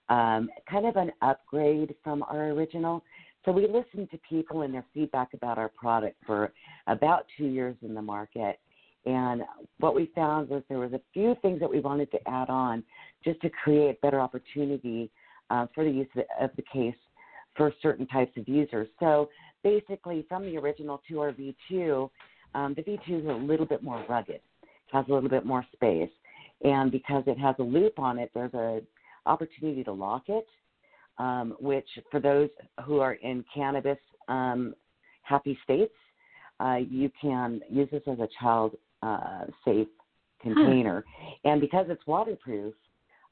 [0.09, 3.03] um, kind of an upgrade from our original.
[3.45, 6.53] So we listened to people and their feedback about our product for
[6.87, 8.59] about two years in the market.
[9.07, 9.43] And
[9.79, 12.83] what we found was there was a few things that we wanted to add on
[13.25, 15.11] just to create better opportunity
[15.51, 16.95] uh, for the use of the, of the case
[17.57, 18.89] for certain types of users.
[19.01, 19.29] So
[19.63, 22.11] basically, from the original to our V2,
[22.55, 24.41] um, the V2 is a little bit more rugged,
[24.93, 26.11] has a little bit more space,
[26.63, 28.81] and because it has a loop on it, there's a
[29.27, 30.47] opportunity to lock it,
[31.19, 32.49] um, which for those
[32.85, 34.75] who are in cannabis um,
[35.23, 35.95] happy states,
[36.61, 39.89] uh, you can use this as a child uh, safe
[40.41, 41.05] container.
[41.07, 41.31] Huh.
[41.45, 42.75] And because it's waterproof,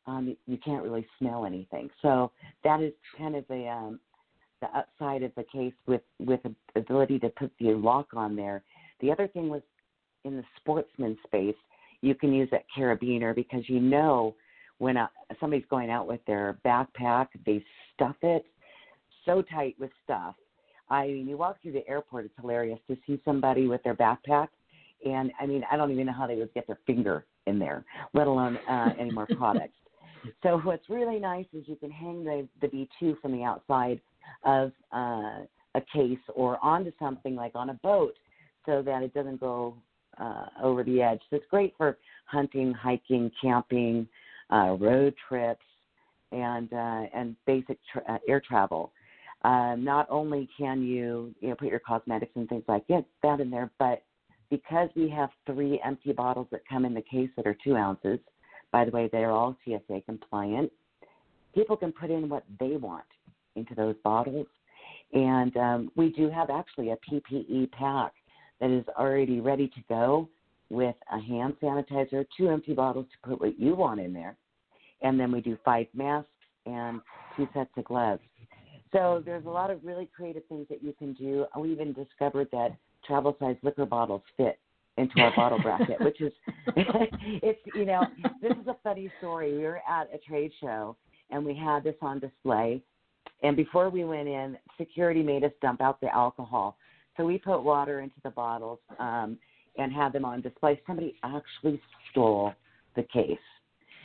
[0.06, 1.90] um, you can't really smell anything.
[2.02, 2.30] So
[2.64, 4.00] that is kind of the um,
[4.60, 8.62] the upside of the case with with the ability to put the lock on there.
[9.00, 9.62] The other thing was
[10.24, 11.56] in the sportsman space,
[12.00, 14.34] you can use that carabiner because you know
[14.78, 15.10] when a,
[15.40, 17.62] somebody's going out with their backpack, they
[17.94, 18.44] stuff it
[19.26, 20.34] so tight with stuff.
[20.88, 24.48] I mean, you walk through the airport, it's hilarious to see somebody with their backpack,
[25.04, 27.84] and I mean, I don't even know how they would get their finger in there,
[28.14, 29.74] let alone uh, any more products.
[30.42, 34.00] So what's really nice is you can hang the the V2 from the outside
[34.44, 35.44] of uh,
[35.74, 38.14] a case or onto something like on a boat,
[38.64, 39.76] so that it doesn't go
[40.18, 41.20] uh, over the edge.
[41.30, 44.08] So it's great for hunting, hiking, camping,
[44.50, 45.64] uh, road trips,
[46.32, 48.92] and uh, and basic tra- uh, air travel.
[49.44, 53.50] Uh, not only can you you know put your cosmetics and things like that in
[53.50, 54.02] there, but
[54.50, 58.18] because we have three empty bottles that come in the case that are two ounces.
[58.72, 60.70] By the way, they are all TSA compliant.
[61.54, 63.04] People can put in what they want
[63.54, 64.46] into those bottles,
[65.12, 68.12] and um, we do have actually a PPE pack
[68.60, 70.28] that is already ready to go
[70.68, 74.36] with a hand sanitizer, two empty bottles to put what you want in there,
[75.02, 76.28] and then we do five masks
[76.66, 77.00] and
[77.36, 78.22] two sets of gloves.
[78.92, 81.46] So there's a lot of really creative things that you can do.
[81.58, 82.76] We even discovered that
[83.06, 84.58] travel size liquor bottles fit
[84.96, 86.32] into our bottle bracket, which is
[86.76, 88.02] it's you know
[88.42, 89.56] this is a funny story.
[89.56, 90.96] We were at a trade show
[91.30, 92.82] and we had this on display,
[93.42, 96.76] and before we went in, security made us dump out the alcohol.
[97.16, 99.38] So we put water into the bottles um,
[99.78, 100.80] and had them on display.
[100.86, 101.80] Somebody actually
[102.10, 102.52] stole
[102.94, 103.38] the case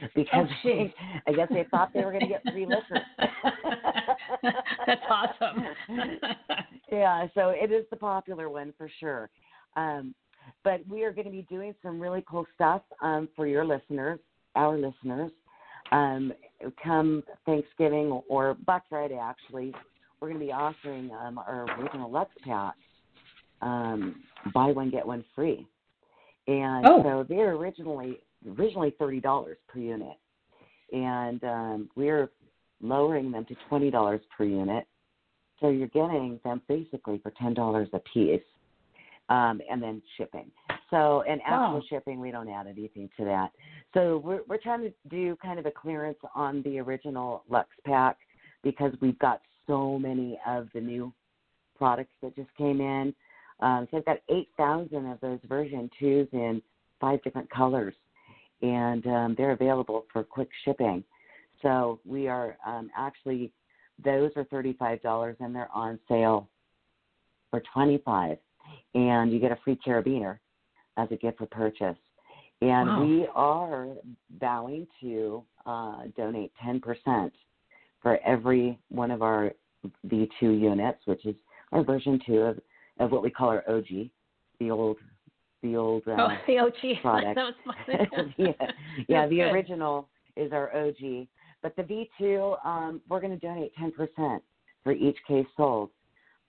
[0.15, 0.93] because oh, they,
[1.27, 3.01] I guess they thought they were going to get free liquor.
[4.87, 5.65] That's awesome.
[6.91, 9.29] yeah, so it is the popular one for sure.
[9.75, 10.13] Um,
[10.63, 14.19] but we are going to be doing some really cool stuff um, for your listeners,
[14.55, 15.31] our listeners.
[15.91, 16.33] Um,
[16.83, 19.73] come Thanksgiving or Black Friday, actually,
[20.19, 22.75] we're going to be offering um, our original Lux Pack
[23.61, 24.23] um,
[24.53, 25.67] buy one get one free,
[26.47, 27.03] and oh.
[27.03, 28.19] so they're originally
[28.57, 30.17] originally thirty dollars per unit,
[30.91, 32.29] and um, we're
[32.81, 34.85] lowering them to twenty dollars per unit.
[35.59, 38.41] So you're getting them basically for ten dollars a piece,
[39.29, 40.51] um, and then shipping.
[40.89, 41.83] So and actual wow.
[41.89, 43.51] shipping, we don't add anything to that.
[43.93, 48.17] So we're we're trying to do kind of a clearance on the original Lux Pack
[48.63, 51.13] because we've got so many of the new
[51.77, 53.13] products that just came in.
[53.59, 56.61] Um, so I've got 8,000 of those version twos in
[56.99, 57.93] five different colors,
[58.61, 61.03] and um, they're available for quick shipping.
[61.61, 63.51] So we are um, actually
[64.03, 66.49] those are $35 and they're on sale
[67.51, 68.37] for 25
[68.95, 70.39] and you get a free carabiner
[70.97, 71.97] as a gift for purchase.
[72.61, 73.05] And wow.
[73.05, 73.87] we are
[74.39, 77.31] vowing to uh, donate 10%
[78.01, 79.51] for every one of our
[80.07, 81.35] V2 units, which is
[81.71, 82.59] our version two of
[82.99, 84.09] of what we call our OG,
[84.59, 84.97] the old
[85.63, 87.35] the old uh, oh, the OG product.
[87.35, 87.53] that was
[87.87, 88.33] funny.
[88.37, 88.51] yeah,
[89.07, 89.27] yeah.
[89.27, 89.51] The Good.
[89.51, 91.27] original is our OG,
[91.61, 94.39] but the V2, um, we're going to donate 10%
[94.83, 95.89] for each case sold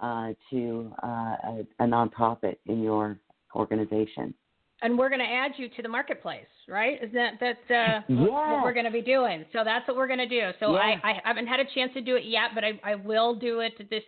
[0.00, 3.18] uh, to uh, a, a nonprofit in your
[3.54, 4.32] organization.
[4.80, 7.02] and we're going to add you to the marketplace, right?
[7.02, 9.44] Is that that uh, what- we're going to be doing?
[9.52, 10.50] So that's what we're going to do.
[10.58, 10.78] So Yeah.
[11.04, 13.60] I, I haven't had a chance to do it yet, but I, I will do
[13.60, 14.02] it this.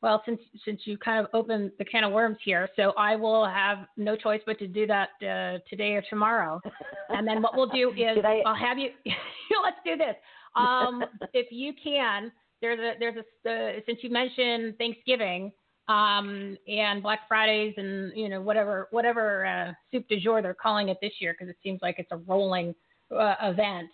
[0.00, 3.44] Well, since since you kind of opened the can of worms here, so I will
[3.44, 6.60] have no choice but to do that uh, today or tomorrow.
[7.08, 8.90] And then what we'll do is I- I'll have you.
[9.64, 10.14] let's do this.
[10.54, 12.30] Um, if you can,
[12.60, 15.50] there's a there's a uh, since you mentioned Thanksgiving
[15.88, 20.90] um, and Black Fridays and you know whatever whatever uh, soup du jour they're calling
[20.90, 22.72] it this year because it seems like it's a rolling
[23.10, 23.88] uh, event.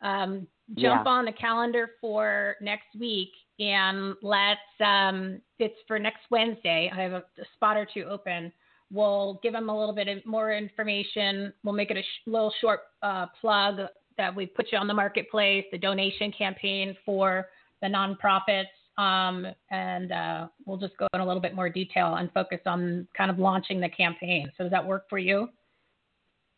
[0.00, 0.46] Um,
[0.78, 1.10] jump Yeah.
[1.12, 6.90] on the calendar for next week and let's um, it's for next Wednesday.
[6.92, 8.52] I have a, a spot or two open.
[8.92, 11.52] We'll give them a little bit of more information.
[11.62, 13.80] We'll make it a sh- little short uh, plug
[14.16, 17.46] that we put you on the marketplace, the donation campaign for
[17.82, 18.64] the nonprofits,
[18.98, 23.06] um, and uh, we'll just go in a little bit more detail and focus on
[23.16, 24.50] kind of launching the campaign.
[24.58, 25.48] So does that work for you?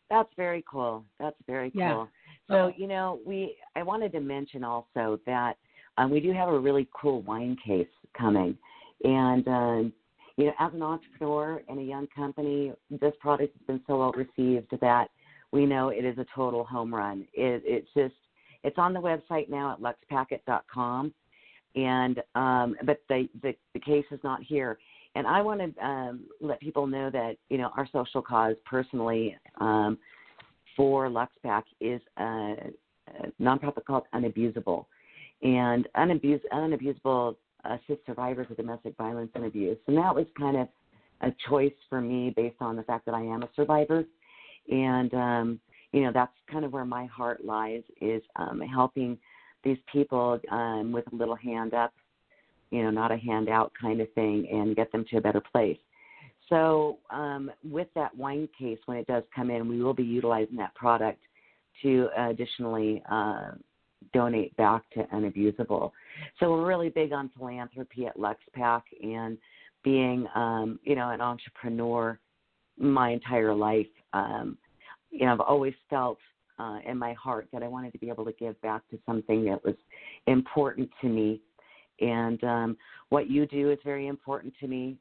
[0.09, 1.05] That's very cool.
[1.19, 1.79] That's very cool.
[1.79, 2.05] Yeah.
[2.49, 2.73] So Oh.
[2.75, 5.55] you know, we I wanted to mention also that
[5.97, 7.87] um, we do have a really cool wine case
[8.17, 8.57] coming,
[9.03, 9.93] and um,
[10.37, 14.13] you know, as an entrepreneur in a young company, this product has been so well
[14.13, 15.09] received that
[15.51, 17.21] we know it is a total home run.
[17.33, 18.15] It, it's just
[18.63, 21.13] it's on the website now at luxpacket.com,
[21.75, 24.79] and um, but the, the the case is not here.
[25.15, 29.37] And I want to um, let people know that you know our social cause personally
[29.59, 29.99] um,
[30.75, 34.85] for LuxPack is a, a nonprofit called Unabusable,
[35.43, 37.35] and Unabus- Unabusable
[37.65, 39.77] assists survivors of domestic violence and abuse.
[39.87, 40.67] And that was kind of
[41.21, 44.03] a choice for me based on the fact that I am a survivor,
[44.69, 45.59] and um,
[45.91, 49.17] you know that's kind of where my heart lies is um, helping
[49.63, 51.93] these people um, with a little hand up,
[52.71, 55.77] you know, not a handout kind of thing, and get them to a better place.
[56.49, 60.57] So, um, with that wine case, when it does come in, we will be utilizing
[60.57, 61.21] that product
[61.81, 63.51] to additionally uh,
[64.13, 65.91] donate back to Unabusable.
[66.39, 69.37] So, we're really big on philanthropy at LuxPack and
[69.83, 72.19] being, um, you know, an entrepreneur
[72.77, 73.87] my entire life.
[74.13, 74.57] Um,
[75.11, 76.17] you know, I've always felt
[76.59, 79.45] uh, in my heart that I wanted to be able to give back to something
[79.45, 79.75] that was
[80.27, 81.41] important to me.
[81.99, 82.77] And um,
[83.09, 84.97] what you do is very important to me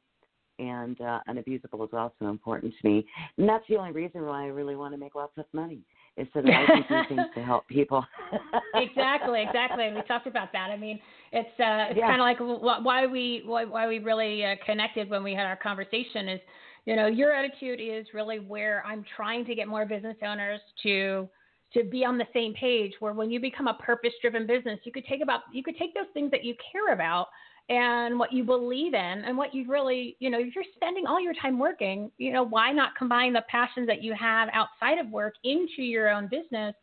[0.58, 3.06] and uh, unabusable is also important to me.
[3.38, 5.80] And that's the only reason why I really want to make lots of money
[6.16, 8.04] is so that I can do things to help people.
[8.74, 9.84] exactly, exactly.
[9.86, 10.70] And we talked about that.
[10.70, 11.00] I mean,
[11.32, 12.08] it's uh, it's Yeah.
[12.08, 15.56] kind of like why we why, why we really uh, connected when we had our
[15.56, 16.40] conversation is,
[16.84, 21.28] you know, your attitude is really where I'm trying to get more business owners to
[21.74, 22.92] to be on the same page.
[23.00, 26.10] Where when you become a purpose-driven business, you could take about you could take those
[26.12, 27.28] things that you care about
[27.72, 31.18] and what you believe in and what you really, you know, if you're spending all
[31.18, 35.08] your time working, you know, why not combine the passions that you have outside of
[35.08, 36.74] work into your own business?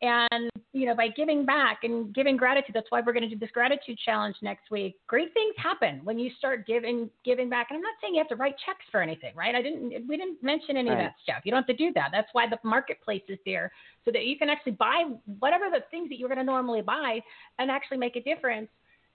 [0.00, 3.38] And, you know, by giving back and giving gratitude, that's why we're going to do
[3.38, 4.96] this gratitude challenge next week.
[5.08, 7.66] Great things happen when you start giving, giving back.
[7.68, 9.54] And I'm not saying you have to write checks for anything, right?
[9.54, 11.42] I didn't, we didn't mention any of that stuff.
[11.44, 12.08] You don't have to do that.
[12.12, 13.70] That's why the marketplace is there
[14.06, 15.04] so that you can actually buy
[15.38, 17.20] whatever the things that you're going to normally buy
[17.58, 18.70] and actually make a difference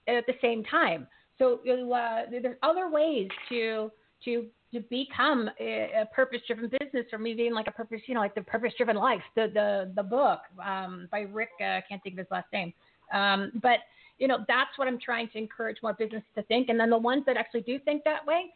[0.08, 1.06] at the same time.
[1.38, 3.90] So uh, there's other ways to
[4.24, 8.20] to to become a, a purpose-driven business, or maybe even like a purpose, you know,
[8.20, 11.50] like the purpose-driven life, the the the book um, by Rick.
[11.60, 12.72] Uh, I can't think of his last name,
[13.12, 13.80] um, but
[14.18, 16.68] you know that's what I'm trying to encourage more businesses to think.
[16.68, 18.46] And then the ones that actually do think that way,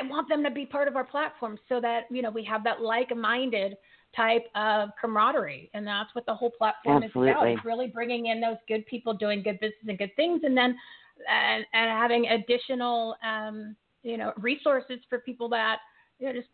[0.00, 2.62] I want them to be part of our platform so that you know we have
[2.64, 3.76] that like-minded
[4.14, 7.28] type of camaraderie, and that's what the whole platform is about.
[7.28, 7.52] Absolutely.
[7.54, 10.76] It's really bringing in those good people doing good business and good things, and then
[11.28, 15.78] and, and having additional um, you know resources for people that
[16.18, 16.48] you know just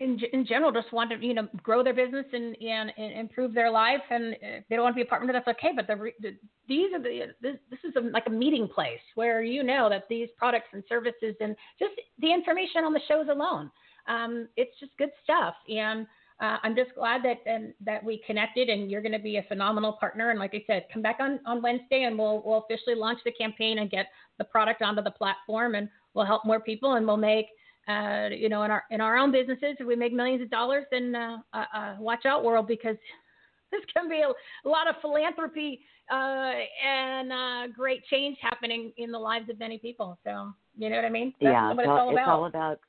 [0.00, 3.54] in, in general just want to you know grow their business and, and, and improve
[3.54, 6.10] their life and if they don't want to be a partner that's okay but the,
[6.20, 6.36] the
[6.68, 10.04] these are the this, this is a, like a meeting place where you know that
[10.08, 13.70] these products and services and just the information on the shows alone
[14.08, 16.06] um, it's just good stuff and
[16.40, 19.42] uh, I'm just glad that and that we connected, and you're going to be a
[19.42, 20.30] phenomenal partner.
[20.30, 23.32] And like I said, come back on, on Wednesday, and we'll we'll officially launch the
[23.32, 24.06] campaign and get
[24.38, 27.46] the product onto the platform, and we'll help more people, and we'll make
[27.88, 30.84] uh, you know in our in our own businesses, if we make millions of dollars,
[30.90, 32.96] then uh, uh, uh, watch out, world, because
[33.70, 34.28] this can be a,
[34.66, 35.80] a lot of philanthropy
[36.10, 36.52] uh,
[36.86, 40.18] and uh, great change happening in the lives of many people.
[40.24, 41.34] So You know what I mean?
[41.40, 42.80] That's yeah, what it's, all it's all about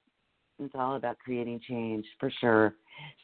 [0.61, 2.75] it's all about creating change for sure.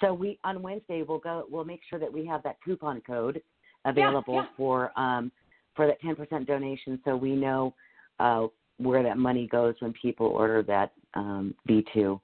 [0.02, 3.42] So we on Wednesday we'll go we'll make sure that we have that coupon code
[3.86, 4.46] available yeah.
[4.56, 5.32] for um
[5.76, 7.74] for that ten percent donation so we know
[8.20, 12.20] uh where that money goes when people order that um B two.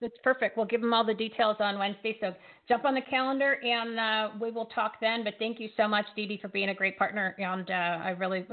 [0.00, 0.58] That's perfect.
[0.58, 2.18] We'll give them all the details on Wednesday.
[2.20, 2.34] So
[2.68, 5.24] jump on the calendar and uh, we will talk then.
[5.24, 7.34] But thank you so much, Dee Dee, for being a great partner.
[7.38, 8.44] And uh, I really,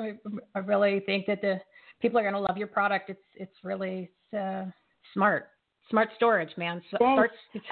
[0.56, 1.60] I really think that the
[2.02, 3.10] people are going to love your product.
[3.10, 4.64] It's, it's really uh,
[5.14, 5.50] smart,
[5.94, 6.82] smart storage, man.
[6.92, 6.98] So.
[6.98, 7.32] Smart,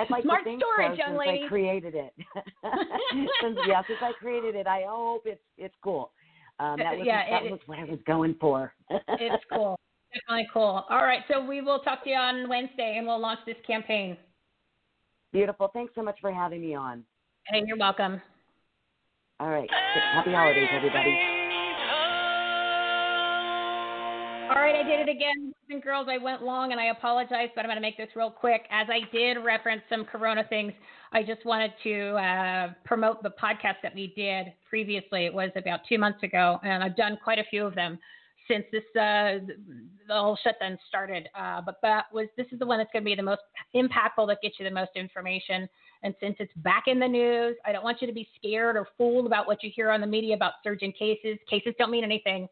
[0.09, 1.43] like smart storage, so, young since lady.
[1.45, 2.13] I created it.
[3.41, 6.11] since, yeah, since I created it, I hope it's it's cool.
[6.59, 8.73] Um, that was Yeah, that it- was what I was going for.
[8.89, 9.79] it's cool.
[10.13, 10.85] Definitely cool.
[10.89, 11.21] All right.
[11.31, 14.17] So we will talk to you on Wednesday and we'll launch this campaign.
[15.31, 15.69] Beautiful.
[15.73, 17.03] Thanks so much for having me on.
[17.47, 18.21] Hey, you're welcome.
[19.39, 19.69] All right.
[20.13, 21.40] Happy holidays, everybody.
[24.51, 25.45] All right, I did it again.
[25.45, 28.09] Boys and girls, I went long and I apologize, but I'm going to make this
[28.17, 28.63] real quick.
[28.69, 30.73] As I did reference some Corona things,
[31.13, 35.25] I just wanted to uh, promote the podcast that we did previously.
[35.25, 37.97] It was about two months ago, and I've done quite a few of them
[38.49, 39.39] since this uh,
[40.09, 41.29] the whole shutdown started.
[41.33, 43.43] Uh, but that was this is the one that's going to be the most
[43.73, 45.69] impactful, that gets you the most information.
[46.03, 48.85] And since it's back in the news, I don't want you to be scared or
[48.97, 51.37] fooled about what you hear on the media about surging cases.
[51.49, 52.49] Cases don't mean anything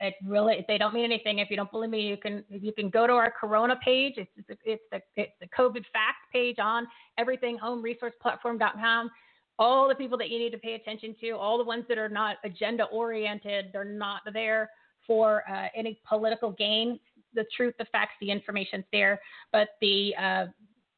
[0.00, 1.38] it really they don't mean anything.
[1.38, 4.14] If you don't believe me you can you can go to our corona page.
[4.16, 6.86] It's it's, it's the it's the covid facts page on
[7.18, 9.10] everythinghomeresourceplatform.com
[9.58, 12.10] all the people that you need to pay attention to all the ones that are
[12.10, 14.70] not agenda oriented they're not there
[15.06, 16.98] for uh, any political gain.
[17.34, 19.20] The truth the facts the information's there.
[19.52, 20.46] But the uh,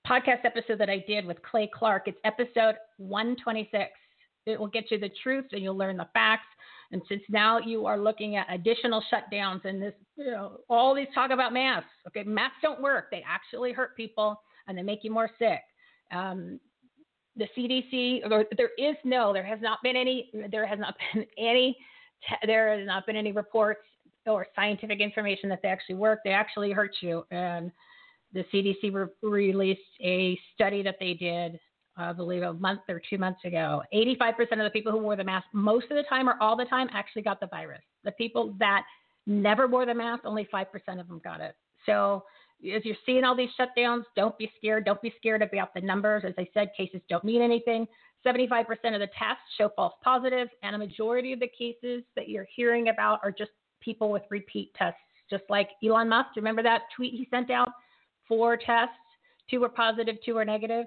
[0.08, 3.90] podcast episode that i did with clay clark it's episode 126
[4.48, 6.46] it will get you the truth and you'll learn the facts
[6.90, 11.08] and since now you are looking at additional shutdowns and this, you know, all these
[11.14, 11.90] talk about masks.
[12.06, 13.10] Okay, masks don't work.
[13.10, 15.60] They actually hurt people and they make you more sick.
[16.12, 16.58] Um,
[17.36, 18.22] the CDC,
[18.56, 21.76] there is no, there has not been any, there has not been any,
[22.46, 23.82] there has not been any reports
[24.26, 26.20] or scientific information that they actually work.
[26.24, 27.24] They actually hurt you.
[27.30, 27.70] And
[28.32, 31.60] the CDC re- released a study that they did
[31.98, 35.24] I believe a month or two months ago, 85% of the people who wore the
[35.24, 37.82] mask most of the time or all the time actually got the virus.
[38.04, 38.84] The people that
[39.26, 40.64] never wore the mask, only 5%
[41.00, 41.54] of them got it.
[41.86, 42.24] So
[42.74, 44.84] as you're seeing all these shutdowns, don't be scared.
[44.84, 46.24] Don't be scared about the numbers.
[46.26, 47.86] As I said, cases don't mean anything.
[48.26, 48.62] 75%
[48.94, 52.88] of the tests show false positives, and a majority of the cases that you're hearing
[52.88, 54.98] about are just people with repeat tests,
[55.30, 56.30] just like Elon Musk.
[56.36, 57.70] Remember that tweet he sent out?
[58.26, 58.94] Four tests,
[59.48, 60.86] two were positive, two were negative.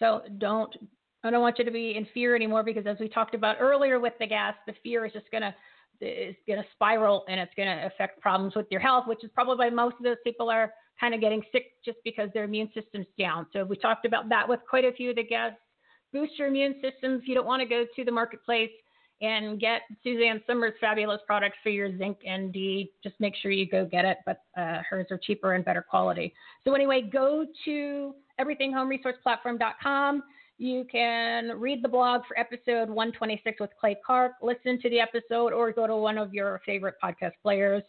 [0.00, 0.74] So don't
[1.22, 4.00] I don't want you to be in fear anymore because as we talked about earlier
[4.00, 5.54] with the gas, the fear is just gonna
[6.00, 9.70] is gonna spiral and it's gonna affect problems with your health, which is probably why
[9.70, 13.46] most of those people are kind of getting sick just because their immune system's down.
[13.52, 15.58] So we talked about that with quite a few of the guests.
[16.12, 17.22] Boost your immune systems.
[17.26, 18.70] You don't want to go to the marketplace
[19.20, 22.90] and get Suzanne Somers' fabulous products for your zinc and D.
[23.02, 26.32] Just make sure you go get it, but uh, hers are cheaper and better quality.
[26.64, 30.22] So anyway, go to everythinghomeresourceplatform.com.
[30.58, 35.52] You can read the blog for episode 126 with Clay Clark, listen to the episode,
[35.54, 37.82] or go to one of your favorite podcast players.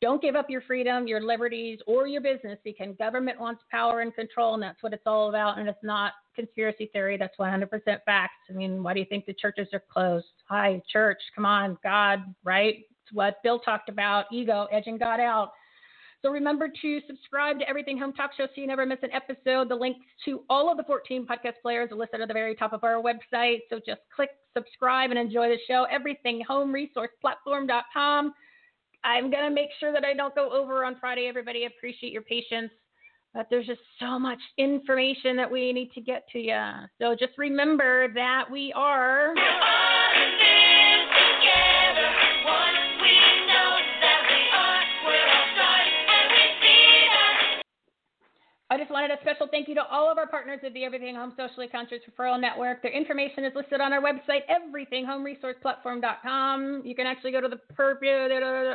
[0.00, 4.14] Don't give up your freedom, your liberties, or your business because government wants power and
[4.14, 5.58] control, and that's what it's all about.
[5.58, 7.18] And it's not conspiracy theory.
[7.18, 7.68] That's 100%
[8.06, 8.32] facts.
[8.48, 10.24] I mean, why do you think the churches are closed?
[10.48, 12.76] Hi, church, come on, God, right?
[12.78, 15.52] It's what Bill talked about ego, edging God out.
[16.22, 19.70] So remember to subscribe to Everything Home Talk Show so you never miss an episode.
[19.70, 22.74] The links to all of the 14 podcast players are listed at the very top
[22.74, 23.60] of our website.
[23.70, 25.86] So just click subscribe and enjoy the show.
[25.92, 28.34] EverythingHomeResourcePlatform.com.
[29.04, 31.26] I'm going to make sure that I don't go over on Friday.
[31.26, 32.70] Everybody appreciate your patience.
[33.32, 36.60] But there's just so much information that we need to get to you.
[37.00, 39.34] So just remember that we are.
[48.72, 51.16] I just wanted a special thank you to all of our partners of the Everything
[51.16, 52.82] Home Socially Conscious Referral Network.
[52.82, 56.82] Their information is listed on our website, everythinghomeresourceplatform.com.
[56.84, 57.58] You can actually go to the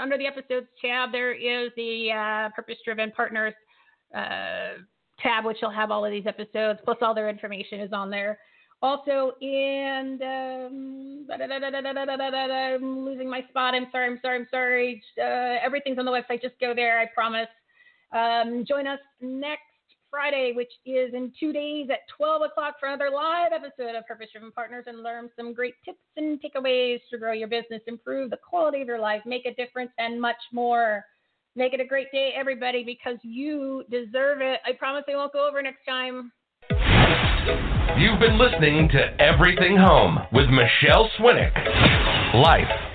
[0.01, 1.13] under the episodes tab.
[1.13, 3.53] There is the uh, Purpose Driven Partners
[4.13, 4.79] uh,
[5.17, 8.37] tab, which will have all of these episodes, plus all their information is on there.
[8.81, 13.75] Also, in um, I'm losing my spot.
[13.75, 14.07] I'm sorry.
[14.07, 14.39] I'm sorry.
[14.39, 15.01] I'm sorry.
[15.17, 16.41] Uh, everything's on the website.
[16.41, 16.99] Just go there.
[16.99, 17.47] I promise.
[18.11, 19.61] Um, join us next
[20.15, 24.29] Friday, which is in two days at 12 o'clock for another live episode of Purpose
[24.31, 28.37] Driven Partners and learn some great tips and takeaways to grow your business, improve the
[28.37, 31.03] quality of your life, make a difference, and much more.
[31.57, 34.61] Make it a great day, everybody, because you deserve it.
[34.65, 36.31] I promise I won't go over next time.
[37.97, 41.53] You've been listening to Everything Home with Michele Swinick.
[42.35, 42.94] Life,